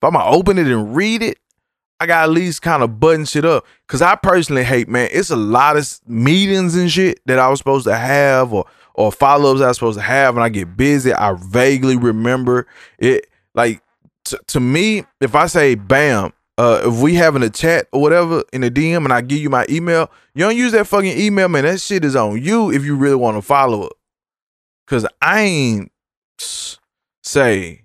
[0.00, 1.38] if I'ma open it and read it,
[1.98, 3.66] I got at least kind of button shit up.
[3.88, 7.58] Cause I personally hate, man, it's a lot of meetings and shit that I was
[7.58, 11.12] supposed to have or or follow-ups I was supposed to have and I get busy.
[11.12, 12.66] I vaguely remember
[12.98, 13.26] it.
[13.54, 13.82] Like
[14.24, 18.42] t- to me, if I say bam, uh, if we having a chat or whatever
[18.52, 21.48] in the DM and I give you my email, you don't use that fucking email,
[21.48, 21.64] man.
[21.64, 23.92] That shit is on you if you really want to follow up.
[24.86, 25.92] Cause I ain't
[27.22, 27.84] say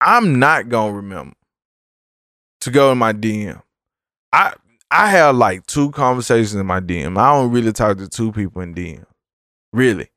[0.00, 1.34] I'm not gonna remember
[2.60, 3.62] to go in my DM.
[4.32, 4.54] I
[4.90, 7.18] I have like two conversations in my DM.
[7.18, 9.04] I don't really talk to two people in DM.
[9.72, 10.08] Really.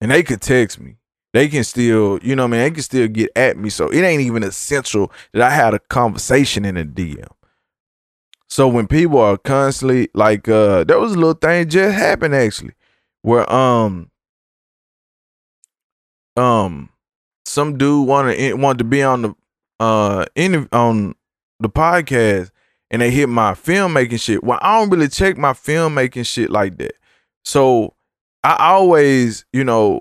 [0.00, 0.96] And they could text me
[1.32, 3.70] they can still, you know, I man, they can still get at me.
[3.70, 7.28] So it ain't even essential that I had a conversation in a DM.
[8.48, 12.74] So when people are constantly like, uh, there was a little thing just happened actually,
[13.22, 14.10] where um,
[16.36, 16.90] um,
[17.46, 19.34] some dude wanted wanted to be on the
[19.80, 21.14] uh in on
[21.62, 22.50] the podcast,
[22.90, 24.44] and they hit my filmmaking shit.
[24.44, 26.94] Well, I don't really check my filmmaking shit like that.
[27.44, 27.94] So
[28.44, 30.00] I always, you know,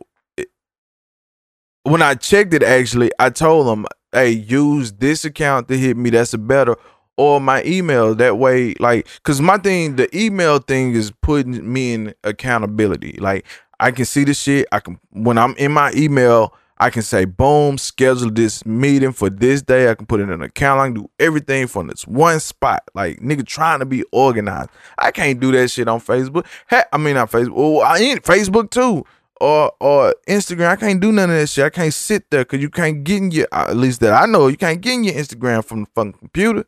[1.84, 6.10] when I checked it, actually, I told them, "Hey, use this account to hit me.
[6.10, 6.76] That's a better."
[7.18, 11.94] Or my email that way, like, cause my thing, the email thing is putting me
[11.94, 13.18] in accountability.
[13.20, 13.46] Like,
[13.80, 14.68] I can see the shit.
[14.72, 19.30] I can when I'm in my email, I can say, boom, schedule this meeting for
[19.30, 19.92] this day.
[19.92, 20.80] I can put it in an account.
[20.80, 22.82] I can do everything from this one spot.
[22.96, 24.72] Like nigga trying to be organized.
[24.98, 26.48] I can't do that shit on Facebook.
[26.68, 27.84] Hey, I mean not Facebook.
[27.86, 29.06] I ain't Facebook too
[29.40, 30.70] or or Instagram.
[30.70, 31.66] I can't do none of that shit.
[31.66, 34.48] I can't sit there because you can't get in your at least that I know
[34.48, 36.66] you can't get in your Instagram from the fucking computer.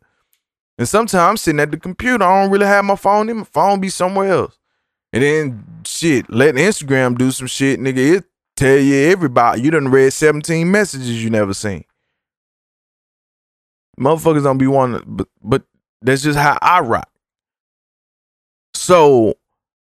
[0.78, 2.24] And sometimes I'm sitting at the computer.
[2.24, 3.38] I don't really have my phone in.
[3.38, 4.60] My phone be somewhere else.
[5.12, 8.18] And then shit, let Instagram do some shit, nigga.
[8.18, 8.26] It
[8.64, 11.84] tell you everybody you done read 17 messages you never seen.
[14.00, 15.64] Motherfuckers don't be wanting, but but
[16.02, 17.10] that's just how I rock.
[18.74, 19.36] So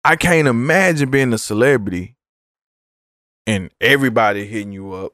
[0.04, 2.16] I can't imagine being a celebrity
[3.46, 5.12] and everybody hitting you up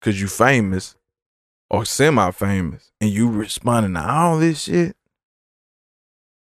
[0.00, 0.94] because you famous
[1.70, 4.96] or semi-famous and you responding to all this shit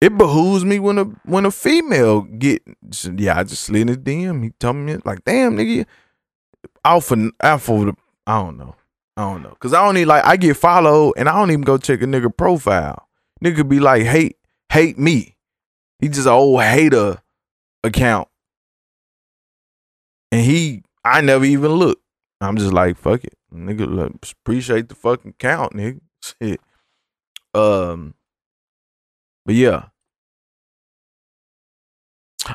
[0.01, 2.63] it behooves me when a when a female get
[3.17, 5.87] yeah I just slid his DM he told me like damn nigga
[6.85, 7.95] alpha alpha
[8.27, 8.75] I don't know
[9.17, 11.79] I don't know cause I even like I get followed and I don't even go
[11.79, 13.09] check a nigga profile
[13.43, 14.37] nigga be like hate
[14.71, 15.37] hate me
[16.01, 17.19] he just an old hater
[17.85, 18.29] account
[20.33, 22.01] and he I never even look.
[22.41, 23.35] I'm just like, fuck it.
[23.55, 26.01] Nigga, appreciate the fucking count, nigga.
[26.43, 26.61] Shit.
[27.55, 28.15] Um,
[29.45, 29.85] but yeah.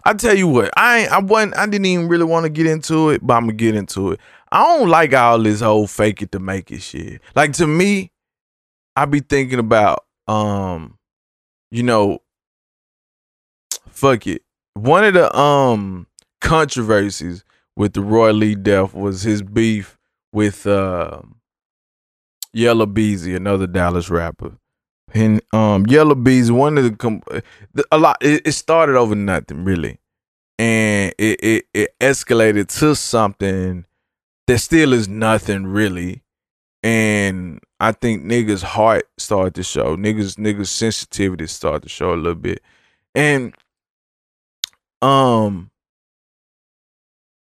[0.06, 2.68] I tell you what, I ain't, I wasn't, I didn't even really want to get
[2.68, 4.20] into it, but I'm gonna get into it.
[4.52, 7.22] I don't like all this whole fake it to make it shit.
[7.36, 8.12] Like to me,
[8.96, 10.98] I be thinking about, um,
[11.72, 12.20] you know,
[13.90, 14.44] fuck it.
[14.74, 16.08] One of the um
[16.42, 17.44] controversies
[17.76, 19.98] with the Roy Lee death was his beef
[20.34, 21.22] with uh,
[22.54, 24.58] Yella Beezy, another Dallas rapper.
[25.14, 27.24] And um, Yella Beezy, one of the, com-
[27.92, 28.18] a lot.
[28.22, 30.00] It, it, started over nothing really,
[30.58, 33.86] and it, it it escalated to something
[34.48, 36.24] that still is nothing really.
[36.84, 39.98] And I think niggas' heart started to show.
[39.98, 42.62] Niggas niggas' sensitivity started to show a little bit,
[43.14, 43.54] and
[45.02, 45.72] um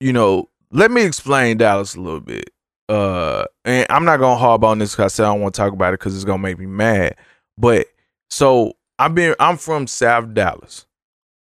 [0.01, 2.51] you know, let me explain Dallas a little bit.
[2.89, 5.61] Uh, and I'm not gonna harp on this because I said I don't want to
[5.61, 7.17] talk about it because it's gonna make me mad.
[7.59, 7.89] But
[8.31, 10.87] so I've been, I'm from South Dallas.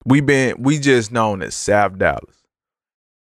[0.05, 2.43] We been, we just known as South Dallas.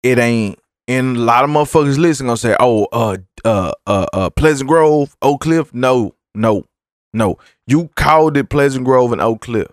[0.03, 4.29] It ain't, and a lot of motherfuckers listening gonna say, "Oh, uh, uh, uh, uh,
[4.31, 6.65] Pleasant Grove, Oak Cliff." No, no,
[7.13, 7.37] no.
[7.67, 9.67] You called it Pleasant Grove and Oak Cliff.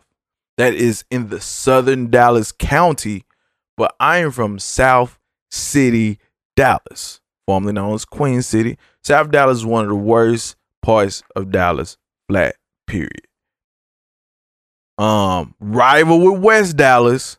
[0.59, 3.25] that is in the southern Dallas County,
[3.77, 5.19] but I am from South
[5.51, 6.19] City,
[6.57, 8.79] Dallas, formerly known as Queen City.
[9.03, 11.99] South Dallas is one of the worst parts of Dallas,
[12.29, 13.27] flat, period.
[14.99, 17.37] Um, rival with West Dallas,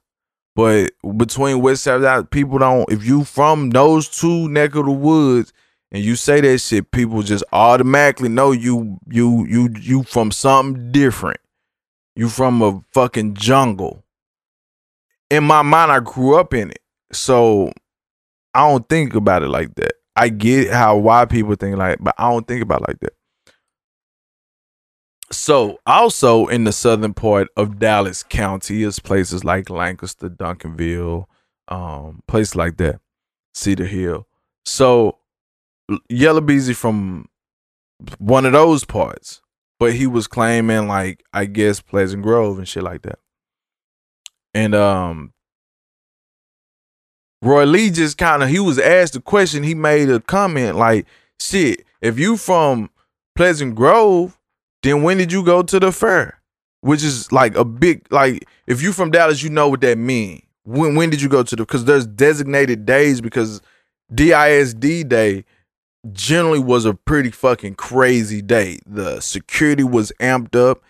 [0.55, 2.91] but between West Dallas, people don't.
[2.91, 5.53] If you from those two neck of the woods
[5.91, 10.91] and you say that shit, people just automatically know you you you you from something
[10.91, 11.39] different.
[12.15, 14.03] You from a fucking jungle.
[15.29, 16.79] In my mind, I grew up in it,
[17.11, 17.71] so
[18.53, 19.93] I don't think about it like that.
[20.15, 23.13] I get how why people think like, but I don't think about like that.
[25.31, 31.25] So also in the southern part of Dallas County is places like Lancaster, Duncanville,
[31.67, 33.01] um, places like that,
[33.53, 34.25] Cedar Hill.
[34.65, 35.17] So
[36.09, 37.27] Yella Beezy from
[38.19, 39.41] one of those parts,
[39.79, 43.19] but he was claiming like I guess Pleasant Grove and shit like that.
[44.53, 45.33] And um
[47.41, 51.05] Roy Lee just kind of he was asked a question, he made a comment like,
[51.39, 52.89] "Shit, if you from
[53.35, 54.37] Pleasant Grove,
[54.83, 56.39] then when did you go to the fair?"
[56.81, 60.43] Which is like a big like if you from Dallas, you know what that mean.
[60.63, 63.61] When when did you go to the cuz there's designated days because
[64.13, 65.43] DISD day
[66.13, 68.79] generally was a pretty fucking crazy day.
[68.85, 70.81] The security was amped up.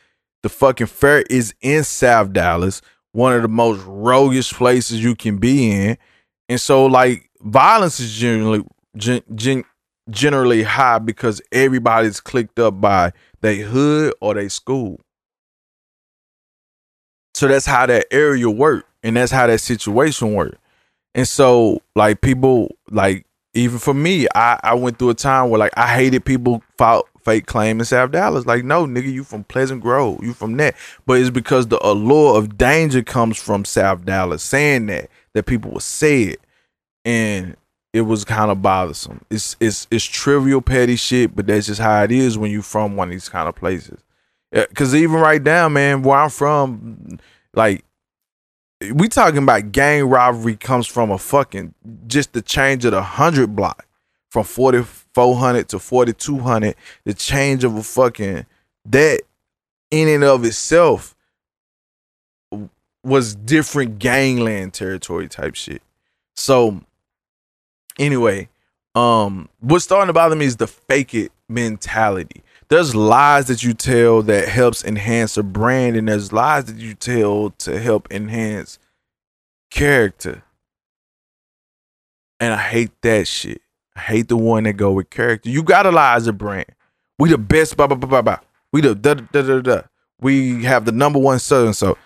[0.44, 2.82] The fucking fair is in South Dallas,
[3.12, 5.98] one of the most roguish places you can be in.
[6.50, 8.64] And so like violence is generally
[8.96, 9.64] gen, gen,
[10.10, 15.00] generally high because everybody's clicked up by they hood or they school.
[17.34, 20.58] So that's how that area work and that's how that situation work.
[21.14, 25.60] And so like people like even for me, I, I went through a time where
[25.60, 28.46] like I hated people fought fake claim in South Dallas.
[28.46, 30.76] Like, no, nigga, you from Pleasant Grove, you from that.
[31.06, 35.72] But it's because the allure of danger comes from South Dallas saying that that people
[35.72, 36.42] would say it,
[37.04, 37.58] and
[37.98, 39.26] it was kind of bothersome.
[39.32, 42.96] It's it's it's trivial, petty shit, but that's just how it is when you're from
[42.96, 44.00] one of these kind of places.
[44.52, 47.18] Because even right now, man, where I'm from,
[47.56, 47.84] like
[48.94, 51.74] we talking about gang robbery comes from a fucking
[52.06, 53.88] just the change of the hundred block
[54.30, 56.76] from forty four hundred to forty two hundred.
[57.04, 58.46] The change of a fucking
[58.86, 59.22] that
[59.90, 61.16] in and of itself
[63.04, 65.82] was different gangland territory type shit.
[66.36, 66.82] So
[68.00, 68.50] anyway,
[68.96, 72.44] um, what's starting to bother me is the fake it mentality.
[72.70, 76.94] There's lies that you tell that helps enhance a brand, and there's lies that you
[76.94, 78.78] tell to help enhance
[79.70, 80.44] character.
[82.40, 83.62] And I hate that shit.
[83.96, 85.50] I hate the one that go with character.
[85.50, 86.68] You gotta lie as a brand.
[87.18, 88.40] We the best, blah blah blah blah blah.
[88.74, 89.82] We the da da da da.
[90.20, 91.98] We have the number one so and so.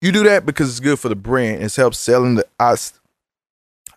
[0.00, 1.62] You do that because it's good for the brand.
[1.62, 2.46] It helps selling the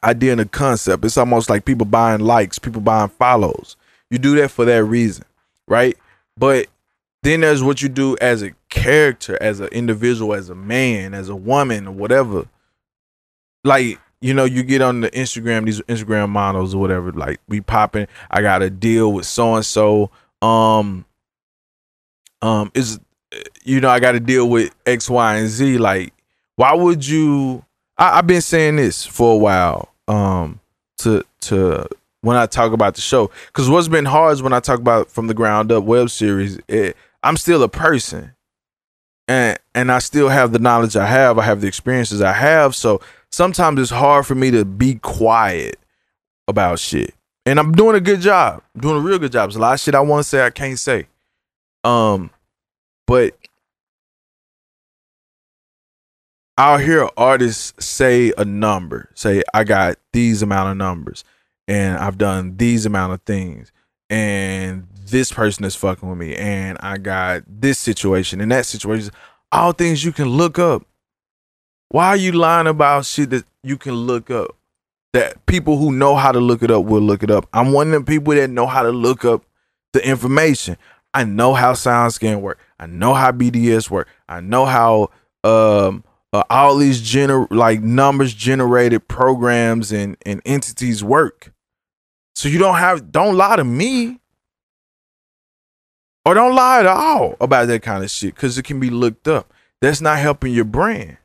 [0.04, 1.06] idea and a concept.
[1.06, 3.76] It's almost like people buying likes, people buying follows.
[4.10, 5.26] You do that for that reason,
[5.68, 5.97] right?
[6.38, 6.68] But
[7.24, 11.30] then there's what you do as a character, as an individual, as a man, as
[11.30, 12.47] a woman, or whatever.
[13.64, 17.62] Like, you know, you get on the Instagram, these Instagram models or whatever, like we
[17.62, 20.10] popping, I got a deal with so and so.
[20.41, 21.06] Um
[22.41, 22.99] um is
[23.64, 25.78] you know, I got to deal with X, Y, and Z.
[25.78, 26.14] Like,
[26.56, 27.64] why would you
[27.97, 30.60] I, I've been saying this for a while um
[30.99, 31.88] to to
[32.22, 35.10] when I talk about the show because what's been hard is when I talk about
[35.10, 36.60] from the ground up web series.
[36.68, 38.34] It, I'm still a person,
[39.28, 41.38] and and I still have the knowledge I have.
[41.38, 42.76] I have the experiences I have.
[42.76, 45.78] So sometimes it's hard for me to be quiet
[46.47, 47.14] about shit,
[47.45, 48.64] and I'm doing a good job.
[48.76, 49.49] I'm doing a real good job.
[49.49, 51.08] There's a lot of shit I want to say I can't say.
[51.84, 52.30] Um,
[53.08, 53.36] but
[56.58, 61.24] I'll hear artists say a number, say I got these amount of numbers
[61.68, 63.72] and I've done these amount of things
[64.10, 69.12] and this person is fucking with me and I got this situation and that situation.
[69.52, 70.86] All things you can look up.
[71.89, 74.56] Why are you lying about shit that you can look up?
[75.14, 77.47] That people who know how to look it up will look it up.
[77.52, 79.43] I'm one of them people that know how to look up
[79.91, 80.78] the information.
[81.14, 82.60] I know how SoundScan work.
[82.80, 84.08] I know how BDS work.
[84.30, 85.10] I know how
[85.43, 86.04] um
[86.34, 91.54] uh, all these gener like numbers generated programs and and entities work.
[92.36, 94.20] So you don't have don't lie to me.
[96.24, 99.28] Or don't lie at all about that kind of shit because it can be looked
[99.28, 99.52] up.
[99.82, 101.18] That's not helping your brand.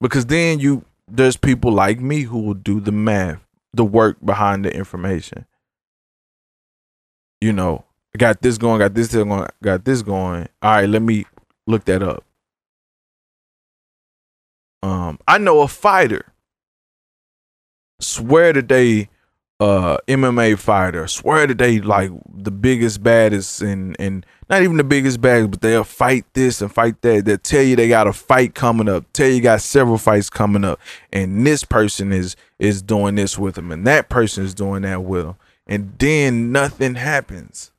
[0.00, 3.40] Because then you there's people like me who will do the math,
[3.72, 5.46] the work behind the information.
[7.40, 7.84] You know,
[8.14, 10.48] I got this going, got this going, got this going.
[10.62, 11.26] All right, let me
[11.66, 12.24] look that up.
[14.84, 16.26] Um, I know a fighter.
[18.00, 19.08] Swear they
[19.58, 21.06] uh MMA fighter.
[21.06, 25.84] Swear they like the biggest baddest and and not even the biggest baddest, but they'll
[25.84, 27.24] fight this and fight that.
[27.24, 29.10] They'll tell you they got a fight coming up.
[29.14, 30.78] Tell you got several fights coming up,
[31.10, 35.02] and this person is is doing this with them, and that person is doing that
[35.02, 37.72] with them, and then nothing happens.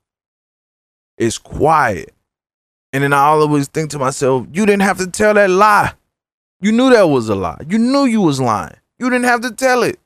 [1.20, 2.16] It's quiet,
[2.92, 5.94] and then I always think to myself, you didn't have to tell that lie.
[6.62, 7.62] You knew that was a lie.
[7.68, 8.76] You knew you was lying.
[8.98, 10.00] You didn't have to tell it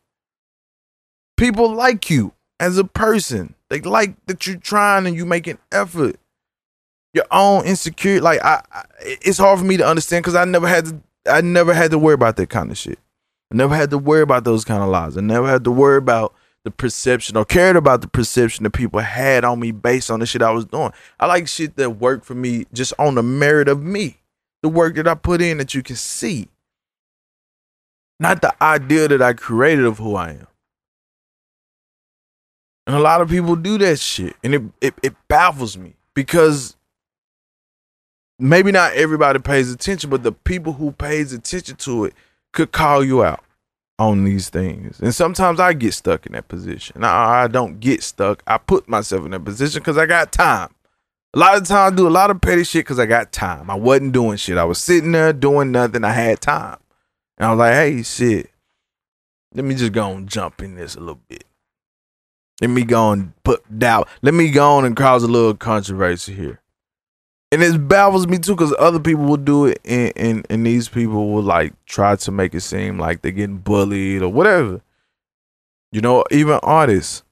[1.39, 3.56] people like you as a person.
[3.70, 6.18] They like that you're trying and you make an effort.
[7.14, 10.68] Your own insecurity, like I, I it's hard for me to understand because I never
[10.68, 11.02] had to.
[11.26, 13.00] I never had to worry about that kind of shit.
[13.52, 15.18] I never had to worry about those kind of lies.
[15.18, 16.36] I never had to worry about
[16.66, 20.26] the perception or cared about the perception that people had on me based on the
[20.26, 20.91] shit I was doing.
[21.20, 24.18] I like shit that worked for me just on the merit of me,
[24.62, 26.49] the work that I put in that you can see,
[28.20, 30.47] not the idea that I created of who I am.
[32.88, 34.36] And a lot of people do that shit.
[34.43, 36.76] And it, it, it baffles me because
[38.39, 42.14] maybe not everybody pays attention, but the people who pays attention to it
[42.51, 43.43] could call you out
[43.99, 44.99] on these things.
[44.99, 47.03] And sometimes I get stuck in that position.
[47.03, 48.41] I, I don't get stuck.
[48.47, 50.70] I put myself in that position because I got time.
[51.34, 53.69] A lot of times I do a lot of petty shit because I got time.
[53.69, 54.57] I wasn't doing shit.
[54.57, 56.03] I was sitting there doing nothing.
[56.03, 56.77] I had time.
[57.38, 58.51] And I was like, hey, shit,
[59.53, 61.43] let me just go and jump in this a little bit.
[62.61, 64.09] Let me go and put doubt.
[64.21, 66.61] Let me go on and cause a little controversy here.
[67.51, 70.88] And it baffles me too, because other people will do it, and, and and these
[70.88, 74.82] people will like try to make it seem like they're getting bullied or whatever.
[75.91, 77.23] You know, even artists,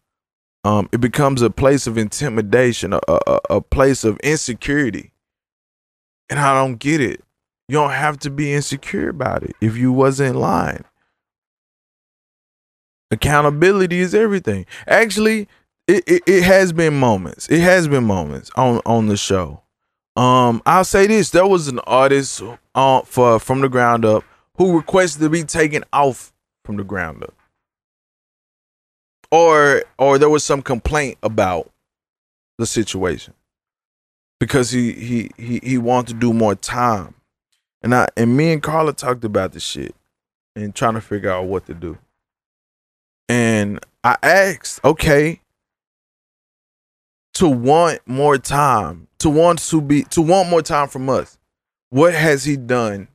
[0.64, 5.12] um, it becomes a place of intimidation, a, a, a place of insecurity,
[6.30, 7.22] and I don't get it.
[7.68, 10.84] You don't have to be insecure about it if you wasn't in line.
[13.12, 14.66] Accountability is everything.
[14.88, 15.48] Actually,
[15.88, 17.48] it, it, it has been moments.
[17.50, 19.62] It has been moments on on the show.
[20.18, 22.42] Um, I'll say this: there was an artist
[22.76, 24.24] uh, for from the ground up
[24.58, 26.34] who requested to be taken off
[26.66, 27.34] from the ground up,
[29.32, 31.72] or or there was some complaint about
[32.58, 33.34] the situation
[34.40, 37.16] because he he he he wanted to do more time,
[37.82, 39.96] and I and me and Carla talked about the shit
[40.56, 41.98] and trying to figure out what to do.
[43.30, 45.42] And I asked, okay,
[47.36, 51.38] to want more time, to want to be, to want more time from us,
[51.90, 53.08] what has he done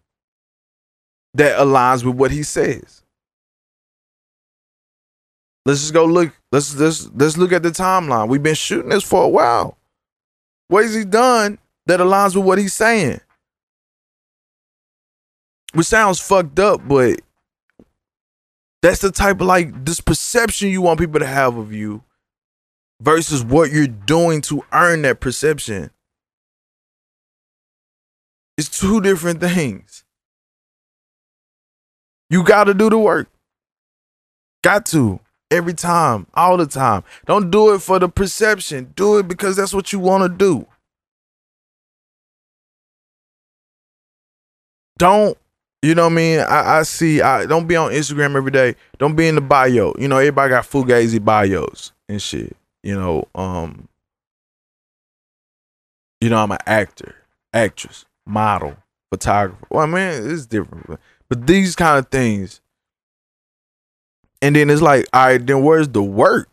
[1.34, 3.01] that aligns with what he says?
[5.64, 6.32] Let's just go look.
[6.50, 8.28] Let's let's let's look at the timeline.
[8.28, 9.78] We've been shooting this for a while.
[10.68, 13.20] What has he done that aligns with what he's saying?
[15.72, 17.20] Which sounds fucked up, but
[18.82, 22.02] that's the type of like this perception you want people to have of you
[23.00, 25.90] versus what you're doing to earn that perception.
[28.58, 30.04] It's two different things.
[32.28, 33.28] You got to do the work.
[34.62, 35.20] Got to.
[35.52, 37.04] Every time, all the time.
[37.26, 38.92] Don't do it for the perception.
[38.96, 40.66] Do it because that's what you want to do.
[44.98, 45.36] Don't
[45.82, 46.38] you know what I mean?
[46.38, 47.20] I, I see.
[47.20, 48.76] I don't be on Instagram every day.
[48.98, 49.92] Don't be in the bio.
[49.98, 52.56] You know, everybody got fugazi bios and shit.
[52.82, 53.88] You know, um,
[56.20, 57.16] you know, I'm an actor,
[57.52, 58.76] actress, model,
[59.10, 59.66] photographer.
[59.70, 60.98] Well, I mean, it's different,
[61.28, 62.61] but these kind of things.
[64.42, 66.50] And then it's like, all right, then where's the work?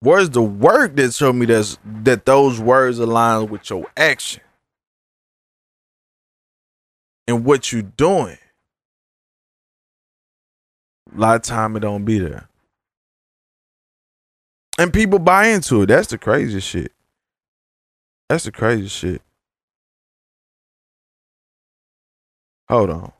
[0.00, 4.42] Where's the work that showed me that's that those words align with your action?
[7.28, 8.38] and what you're doing.
[11.14, 12.48] A lot of time it don't be there.
[14.78, 15.86] And people buy into it.
[15.86, 16.92] That's the crazy shit.
[18.28, 19.22] That's the crazy shit.
[22.68, 23.12] Hold on.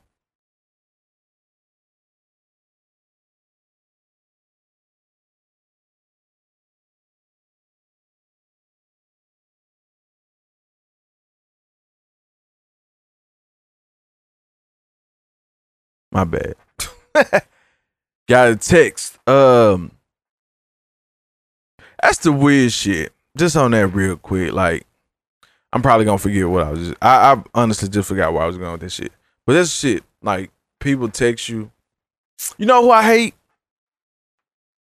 [16.11, 16.55] My bad.
[18.27, 19.17] Got a text.
[19.27, 19.91] Um
[22.01, 23.13] That's the weird shit.
[23.37, 24.53] Just on that real quick.
[24.53, 24.85] Like,
[25.71, 28.47] I'm probably gonna forget what I was just, I, I honestly just forgot where I
[28.47, 29.11] was going with this shit.
[29.45, 31.71] But this shit, like, people text you.
[32.57, 33.33] You know who I hate?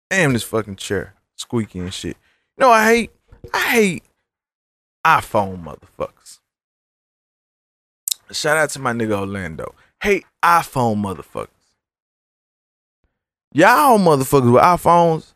[0.10, 1.14] Damn this fucking chair.
[1.36, 2.18] Squeaky and shit.
[2.58, 3.12] You know I hate?
[3.54, 4.04] I hate
[5.06, 6.40] iPhone motherfuckers.
[8.32, 9.74] Shout out to my nigga Orlando.
[10.02, 11.50] Hey, iPhone motherfuckers.
[13.54, 15.34] Y'all motherfuckers with iPhones,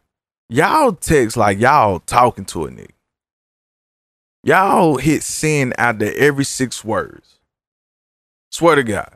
[0.49, 2.89] y'all text like y'all talking to a nigga.
[4.43, 7.37] Y'all hit send after every six words.
[8.49, 9.11] Swear to God.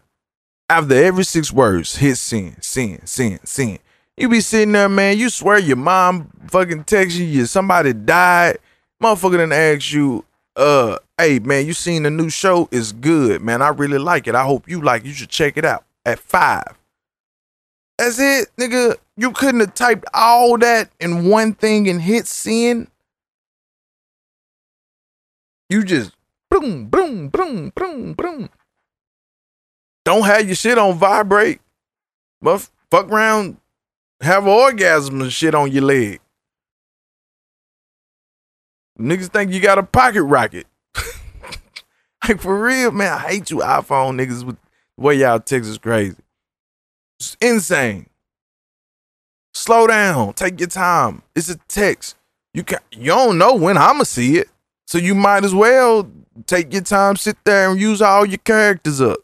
[0.70, 3.80] After every six words, hit send, send, send, send.
[4.18, 5.18] You be sitting there, man.
[5.18, 8.60] You swear your mom fucking text you, somebody died.
[9.02, 10.26] Motherfucker didn't you,
[10.60, 12.68] uh, hey man, you seen the new show?
[12.72, 13.62] It's good, man.
[13.62, 14.36] I really like it.
[14.36, 15.08] I hope you like it.
[15.08, 16.78] You should check it out at five.
[17.98, 18.98] That's it, nigga.
[19.16, 22.88] You couldn't have typed all that in one thing and hit send.
[25.70, 26.12] You just
[26.50, 28.50] boom, boom, boom, boom, boom.
[30.04, 31.62] Don't have your shit on vibrate.
[32.42, 33.58] But fuck around,
[34.22, 36.20] have an orgasm and shit on your leg.
[39.00, 40.68] Niggas think you got a pocket rocket.
[42.28, 43.14] like for real, man.
[43.14, 44.58] I hate you iPhone niggas with
[44.98, 46.18] the way y'all text is crazy.
[47.20, 48.10] It's insane.
[49.54, 50.34] Slow down.
[50.34, 51.22] Take your time.
[51.36, 52.16] It's a text.
[52.54, 54.50] You can you don't know when I'ma see it.
[54.86, 56.10] So you might as well
[56.46, 59.20] take your time, sit there and use all your characters up.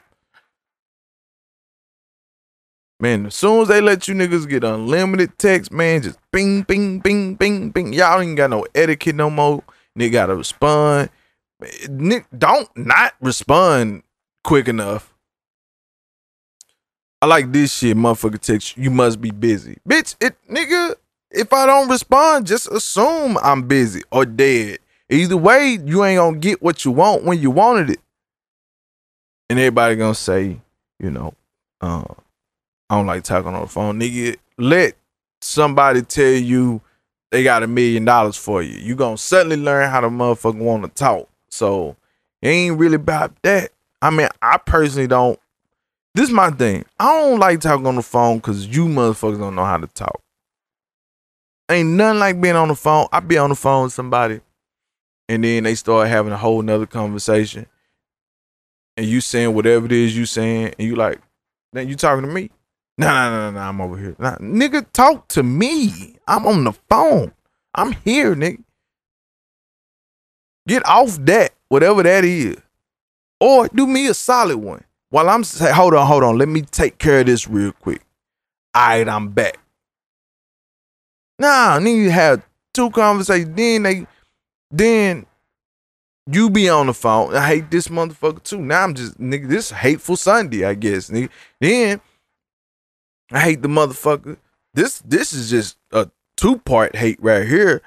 [2.99, 6.99] Man, as soon as they let you niggas get unlimited text, man, just bing, bing,
[6.99, 7.91] bing, bing, bing.
[7.93, 9.63] Y'all ain't got no etiquette no more.
[9.97, 11.09] Nigga gotta respond.
[11.89, 14.03] Nick, don't not respond
[14.43, 15.13] quick enough.
[17.21, 18.77] I like this shit, motherfucker text.
[18.77, 19.77] You must be busy.
[19.87, 20.95] Bitch, it nigga,
[21.31, 24.79] if I don't respond, just assume I'm busy or dead.
[25.09, 27.99] Either way, you ain't gonna get what you want when you wanted it.
[29.49, 30.61] And everybody gonna say,
[30.99, 31.33] you know,
[31.81, 32.03] uh,
[32.89, 33.99] I don't like talking on the phone.
[33.99, 34.95] Nigga, let
[35.41, 36.81] somebody tell you
[37.31, 38.77] they got a million dollars for you.
[38.77, 41.27] You gonna suddenly learn how the motherfucker wanna talk.
[41.49, 41.95] So
[42.41, 43.71] it ain't really about that.
[44.01, 45.39] I mean, I personally don't.
[46.13, 46.85] This is my thing.
[46.99, 50.21] I don't like talking on the phone because you motherfuckers don't know how to talk.
[51.69, 53.07] Ain't nothing like being on the phone.
[53.11, 54.39] I be on the phone with somebody,
[55.27, 57.65] and then they start having a whole nother conversation,
[58.95, 61.19] and you saying whatever it is you saying, and you like,
[61.73, 62.51] then you talking to me.
[62.97, 64.15] No, no, no, no, I'm over here.
[64.17, 66.17] Nah, nigga, talk to me.
[66.27, 67.33] I'm on the phone.
[67.73, 68.63] I'm here, nigga.
[70.67, 72.55] Get off that, whatever that is.
[73.39, 74.83] Or do me a solid one.
[75.09, 76.37] While I'm hold on, hold on.
[76.37, 78.01] Let me take care of this real quick.
[78.73, 79.59] All right, I'm back.
[81.37, 82.41] Nah, nigga, you have
[82.73, 83.55] two conversations.
[83.55, 84.07] Then they,
[84.71, 85.25] then
[86.31, 87.35] you be on the phone.
[87.35, 88.59] I hate this motherfucker too.
[88.59, 89.47] Now I'm just nigga.
[89.47, 91.09] This hateful Sunday, I guess.
[91.09, 91.29] Nigga.
[91.59, 92.01] Then
[93.31, 94.37] I hate the motherfucker.
[94.73, 97.81] This this is just a two part hate right here.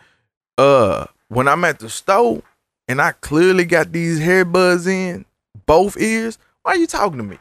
[0.57, 2.43] Uh, when I'm at the store
[2.89, 5.25] and I clearly got these hair buds in
[5.67, 7.39] both ears, why are you talking to me?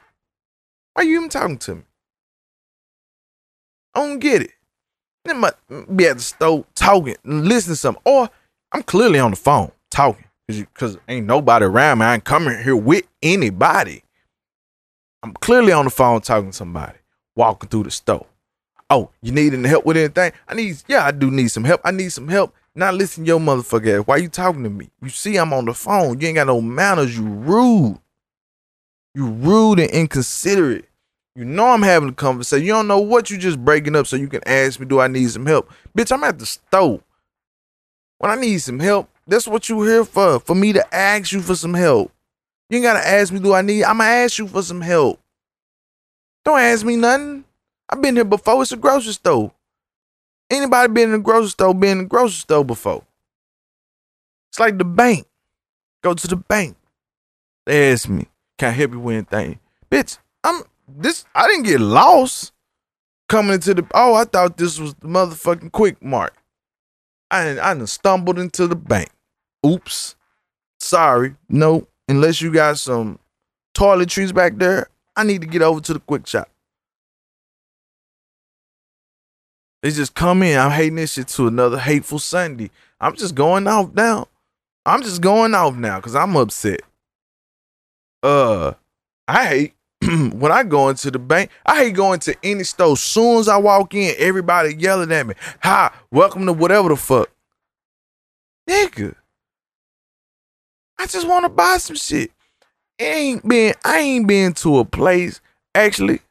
[0.94, 1.84] Why are you even talking to me?
[3.96, 4.52] I don't get it.
[5.26, 5.56] Then might
[5.96, 8.30] be at the store talking, listening to something, or
[8.72, 12.06] I'm clearly on the phone talking because ain't nobody around me.
[12.06, 14.04] I ain't coming here with anybody.
[15.24, 16.98] I'm clearly on the phone talking to somebody
[17.38, 18.26] walking through the store.
[18.90, 20.32] Oh, you need any help with anything?
[20.48, 21.82] I need, yeah, I do need some help.
[21.84, 22.54] I need some help.
[22.74, 24.06] Now listen, your motherfucker.
[24.06, 24.90] Why you talking to me?
[25.02, 26.20] You see I'm on the phone.
[26.20, 27.18] You ain't got no manners.
[27.18, 28.00] You rude.
[29.14, 30.86] You rude and inconsiderate.
[31.36, 32.66] You know I'm having a conversation.
[32.66, 35.08] You don't know what you just breaking up so you can ask me, do I
[35.08, 35.72] need some help?
[35.96, 37.02] Bitch, I'm at the store.
[38.20, 40.40] When I need some help, that's what you here for.
[40.40, 42.12] For me to ask you for some help.
[42.70, 43.84] You ain't gotta ask me, do I need?
[43.84, 45.20] I'ma ask you for some help.
[46.48, 47.44] Don't ask me nothing.
[47.90, 48.62] I've been here before.
[48.62, 49.52] It's a grocery store.
[50.50, 53.04] Anybody been in a grocery store, been in a grocery store before?
[54.50, 55.28] It's like the bank.
[56.02, 56.78] Go to the bank.
[57.66, 58.28] They ask me,
[58.58, 59.60] can I help you with anything?
[59.92, 62.54] Bitch, I'm this I didn't get lost
[63.28, 66.34] coming into the oh, I thought this was the motherfucking quick mark.
[67.30, 69.10] I I stumbled into the bank.
[69.66, 70.16] Oops.
[70.80, 71.36] Sorry.
[71.50, 73.20] No, unless you got some
[73.76, 74.88] toiletries back there,
[75.18, 76.48] I need to get over to the quick shop.
[79.82, 80.60] They just come in.
[80.60, 82.70] I'm hating this shit to another hateful Sunday.
[83.02, 84.28] I'm just going off now.
[84.86, 86.82] I'm just going off now because I'm upset.
[88.22, 88.74] Uh,
[89.28, 89.74] I hate
[90.34, 91.50] when I go into the bank.
[91.66, 92.96] I hate going to any store.
[92.96, 95.34] Soon as I walk in, everybody yelling at me.
[95.64, 97.32] Hi, welcome to whatever the fuck.
[98.70, 99.16] Nigga.
[101.00, 102.32] I just want to buy some shit.
[103.00, 105.42] Ain't been I ain't been to a place
[105.76, 106.22] actually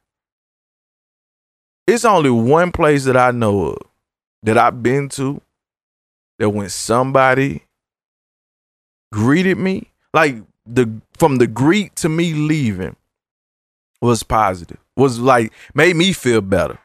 [1.87, 3.79] it's only one place that I know of
[4.43, 5.41] that I've been to
[6.39, 7.63] that when somebody
[9.13, 10.37] greeted me, like
[10.67, 12.97] the from the greet to me leaving
[14.03, 14.79] was positive.
[14.97, 16.79] Was like made me feel better.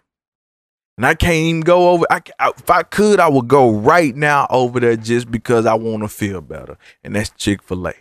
[0.97, 2.05] And I can't even go over.
[2.11, 5.73] I, I, if I could, I would go right now over there just because I
[5.73, 6.77] want to feel better.
[7.03, 7.93] And that's Chick Fil A.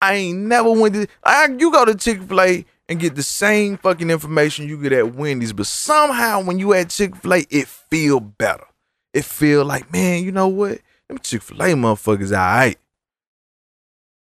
[0.00, 1.06] I ain't never went to.
[1.22, 4.92] I, you go to Chick Fil A and get the same fucking information you get
[4.92, 8.64] at Wendy's, but somehow when you at Chick Fil A, it feel better.
[9.12, 10.80] It feel like man, you know what?
[11.08, 12.78] Them Chick Fil A motherfuckers, alright.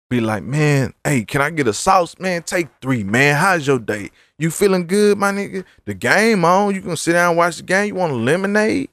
[0.07, 2.17] Be like, man, hey, can I get a sauce?
[2.19, 3.35] Man, take three, man.
[3.35, 4.11] How's your day?
[4.37, 5.65] You feeling good, my nigga?
[5.85, 6.75] The game on.
[6.75, 7.87] You gonna sit down and watch the game?
[7.87, 8.89] You want a lemonade?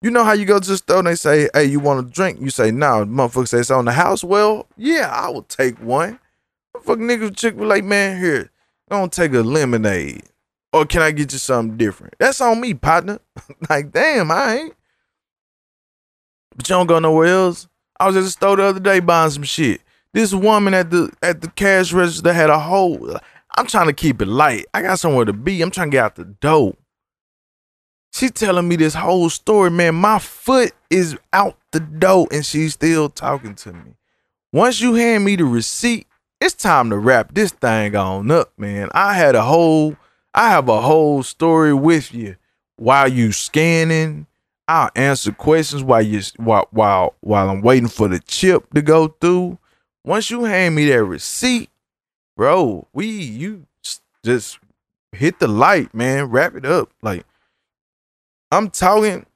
[0.00, 2.10] You know how you go to the store and they say, hey, you want a
[2.10, 2.40] drink?
[2.40, 3.02] You say, no.
[3.02, 3.28] Nah.
[3.28, 4.22] Motherfucker say it's on the house.
[4.22, 6.20] Well, yeah, I will take one.
[6.82, 8.50] Fuck niggas chick be like, man, here,
[8.88, 10.22] don't take a lemonade.
[10.72, 12.14] Or can I get you something different?
[12.18, 13.18] That's on me, partner.
[13.70, 14.74] like, damn, I ain't.
[16.54, 17.68] But you don't go nowhere else.
[17.98, 19.80] I was at the store the other day buying some shit.
[20.12, 23.18] This woman at the at the cash register had a whole.
[23.56, 24.66] I'm trying to keep it light.
[24.72, 25.60] I got somewhere to be.
[25.62, 26.76] I'm trying to get out the door.
[28.12, 29.94] She telling me this whole story, man.
[29.94, 33.94] My foot is out the door and she's still talking to me.
[34.52, 36.06] Once you hand me the receipt,
[36.40, 38.88] it's time to wrap this thing on up, man.
[38.92, 39.96] I had a whole,
[40.34, 42.36] I have a whole story with you
[42.76, 44.26] while you scanning.
[44.66, 49.08] I'll answer questions while you while while while I'm waiting for the chip to go
[49.08, 49.58] through.
[50.04, 51.70] Once you hand me that receipt,
[52.36, 53.66] bro, we you
[54.24, 54.58] just
[55.12, 56.26] hit the light, man.
[56.26, 56.90] Wrap it up.
[57.02, 57.24] Like
[58.50, 59.26] I'm talking,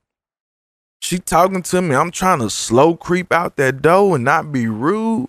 [1.00, 1.94] she talking to me.
[1.94, 5.28] I'm trying to slow creep out that door and not be rude.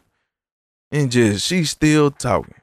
[0.92, 2.62] And just she still talking.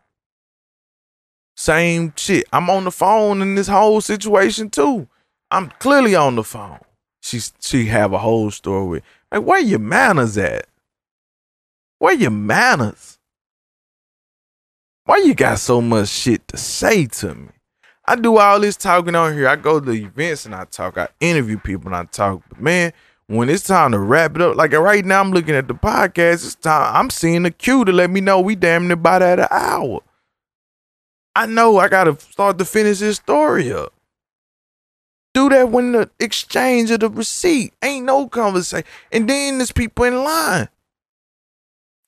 [1.57, 2.45] Same shit.
[2.53, 5.09] I'm on the phone in this whole situation too.
[5.51, 6.79] I'm clearly on the phone.
[7.23, 10.67] She she have a whole story with like where your manners at?
[11.99, 13.19] Where your manners?
[15.05, 17.49] Why you got so much shit to say to me?
[18.11, 19.47] I do all this talking on here.
[19.47, 20.99] I go to events and I talk.
[20.99, 22.43] I interview people and I talk.
[22.49, 22.93] But man,
[23.29, 26.45] when it's time to wrap it up, like right now, I'm looking at the podcast.
[26.45, 26.93] It's time.
[26.97, 30.01] I'm seeing the cue to let me know we damn near about at an hour.
[31.37, 33.93] I know I gotta start to finish this story up.
[35.33, 40.07] Do that when the exchange of the receipt ain't no conversation, and then there's people
[40.07, 40.69] in line.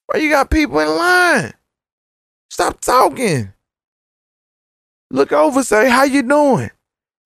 [0.06, 1.52] Why you got people in line?
[2.50, 3.52] Stop talking.
[5.12, 6.70] Look over, say, how you doing?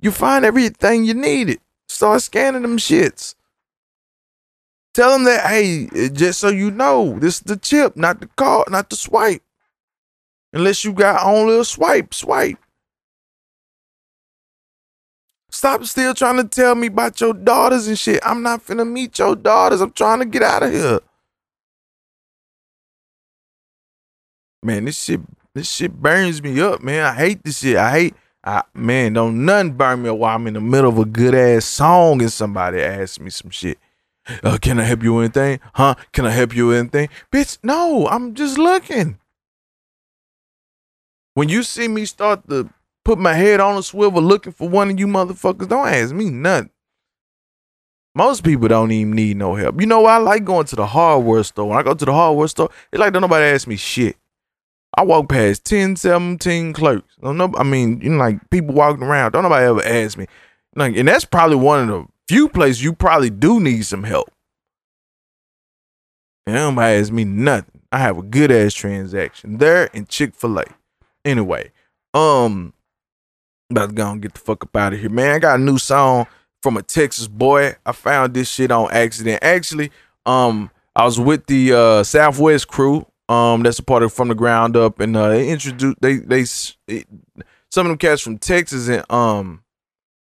[0.01, 1.61] You find everything you needed.
[1.89, 3.37] Start scanning them shits.
[4.93, 8.27] Tell them that, hey, eh, just so you know, this is the chip, not the
[8.27, 9.43] card, not the swipe.
[10.53, 12.59] Unless you got only a swipe, swipe.
[15.53, 18.21] Stop still trying to tell me about your daughters and shit.
[18.27, 19.81] I'm not finna meet your daughters.
[19.81, 21.01] I'm trying to get out of here.
[24.65, 25.21] Man, this shit
[25.57, 27.03] this shit burns me up, man.
[27.03, 27.77] I hate this shit.
[27.77, 30.99] I hate, I man, don't nothing burn me up while I'm in the middle of
[30.99, 33.79] a good ass song and somebody asks me some shit.
[34.45, 35.61] Uh, can I help you with anything?
[35.73, 35.95] Huh?
[36.13, 37.09] Can I help you with anything?
[37.33, 39.19] Bitch, no, I'm just looking.
[41.33, 42.69] When you see me start to
[43.03, 46.29] put my head on a swivel looking for one of you motherfuckers, don't ask me
[46.29, 46.69] nothing.
[48.15, 49.81] Most people don't even need no help.
[49.81, 51.71] You know, I like going to the hardware store.
[51.71, 54.17] When I go to the hardware store, it's like don't nobody ask me shit.
[54.97, 57.15] I walk past 10, 17 clerks.
[57.23, 59.33] Don't know, I mean, you know, like people walking around.
[59.33, 60.27] Don't nobody ever ask me.
[60.75, 64.31] Like, and that's probably one of the few places you probably do need some help.
[66.47, 67.83] And nobody ask me nothing.
[67.93, 70.65] I have a good ass transaction there in Chick fil A.
[71.25, 71.73] Anyway,
[72.15, 72.73] um,
[73.71, 75.11] about to go and get the fuck up out of here.
[75.11, 76.27] Man, I got a new song
[76.63, 77.77] from a Texas boy.
[77.85, 79.41] I found this shit on accident.
[79.43, 79.91] Actually,
[80.25, 84.35] um, I was with the uh Southwest crew um that's a part of from the
[84.35, 86.45] ground up and uh they introduced they they
[86.87, 87.07] it,
[87.71, 89.63] some of them cats from Texas and um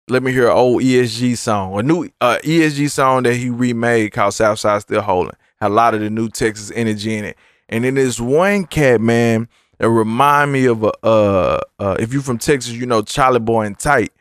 [0.09, 4.13] let me hear an old ESG song a new uh ESG song that he remade
[4.13, 5.35] called Southside Still Holding.
[5.61, 7.37] Had a lot of the new Texas energy in it.
[7.69, 12.23] And then this one cat man that remind me of a uh uh if you're
[12.23, 14.13] from Texas you know Chalie Boy and Tight.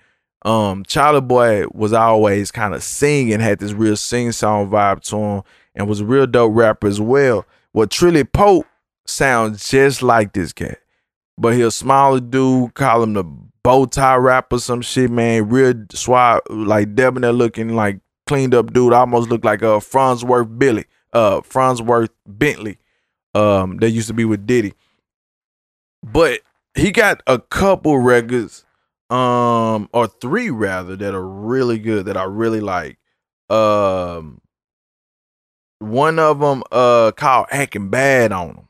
[0.43, 5.17] Um Chalie Boy was always kind of singing had this real sing song vibe to
[5.17, 5.43] him
[5.73, 7.45] and was a real dope rapper as well
[7.77, 8.65] well, Trilly Polk
[9.05, 10.79] sounds just like this cat,
[11.37, 12.73] but he a smaller dude.
[12.73, 15.47] Call him the bow tie rapper, some shit, man.
[15.47, 18.93] Real suave, like debonair looking, like cleaned up dude.
[18.93, 22.79] Almost looked like a uh, Farnsworth Billy, uh, Fonzworth Bentley.
[23.35, 24.73] Um, that used to be with Diddy,
[26.01, 26.41] but
[26.73, 28.65] he got a couple records,
[29.11, 32.97] um, or three rather, that are really good that I really like.
[33.51, 34.41] Um,
[35.79, 38.67] one of them uh called acting bad on them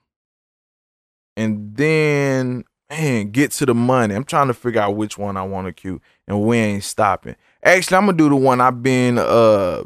[1.38, 4.16] and then man, get to the money.
[4.16, 7.36] I'm trying to figure out which one I want to cue, and we ain't stopping.
[7.64, 9.84] Actually, I'm gonna do the one I've been uh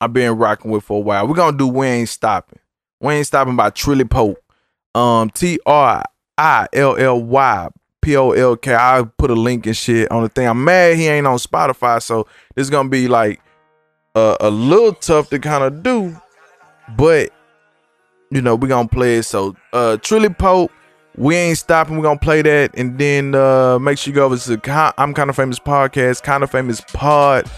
[0.00, 1.26] I've been rocking with for a while.
[1.26, 2.60] We're gonna do We Ain't Stopping.
[3.00, 4.38] We Ain't Stopping by Trilly Polk.
[4.94, 6.04] Um T R
[6.36, 7.68] I L L Y
[8.00, 8.74] P O L K.
[8.74, 10.46] I put a link and shit on the thing.
[10.46, 13.40] I'm mad he ain't on Spotify, so this is gonna be like
[14.14, 16.16] uh, a little tough to kind of do,
[16.96, 17.30] but
[18.30, 19.22] you know, we're gonna play it.
[19.24, 20.70] So uh Trilly Polk,
[21.16, 24.36] we ain't stopping, we're gonna play that, and then uh make sure you go over
[24.36, 27.50] to I'm kind of famous podcast, kind of famous pod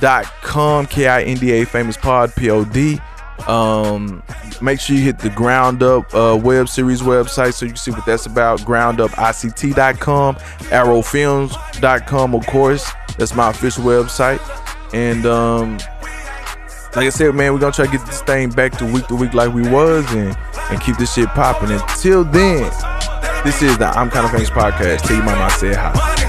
[0.00, 2.98] dot com, K-I-N-D-A famous pod, P-O-D.
[3.46, 4.22] Um
[4.62, 7.90] make sure you hit the ground up uh web series website so you can see
[7.90, 8.64] what that's about.
[8.64, 12.90] Ground up Groundupict.com, arrowfilms.com, of course.
[13.18, 14.40] That's my official website.
[14.94, 15.78] And um
[16.96, 19.16] like I said, man, we're gonna try to get this thing back to week to
[19.16, 20.34] week like we was and
[20.70, 21.70] and keep this shit popping.
[21.70, 22.62] Until then,
[23.44, 25.02] this is the I'm Kind of Famous podcast.
[25.02, 26.25] Tell you mama I said hi.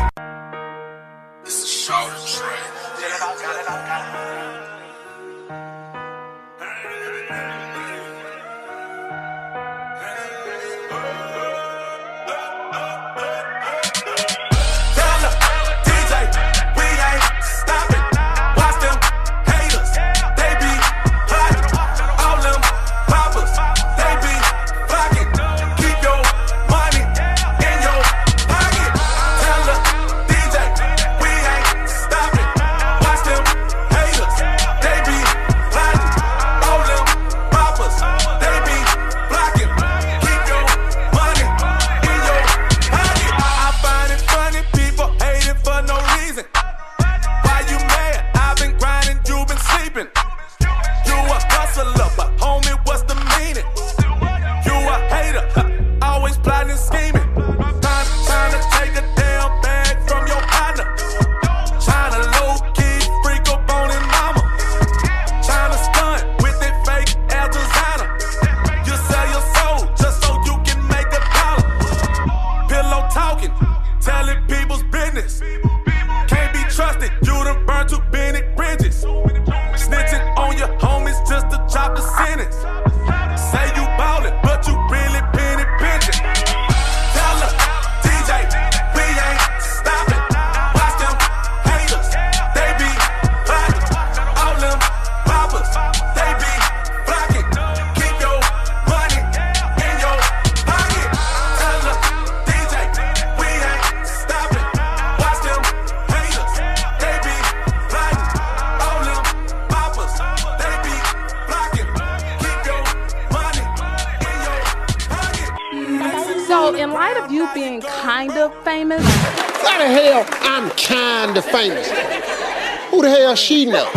[121.57, 122.89] Famous, Why the hell I'm kinda famous?
[122.91, 123.96] Who the hell she know?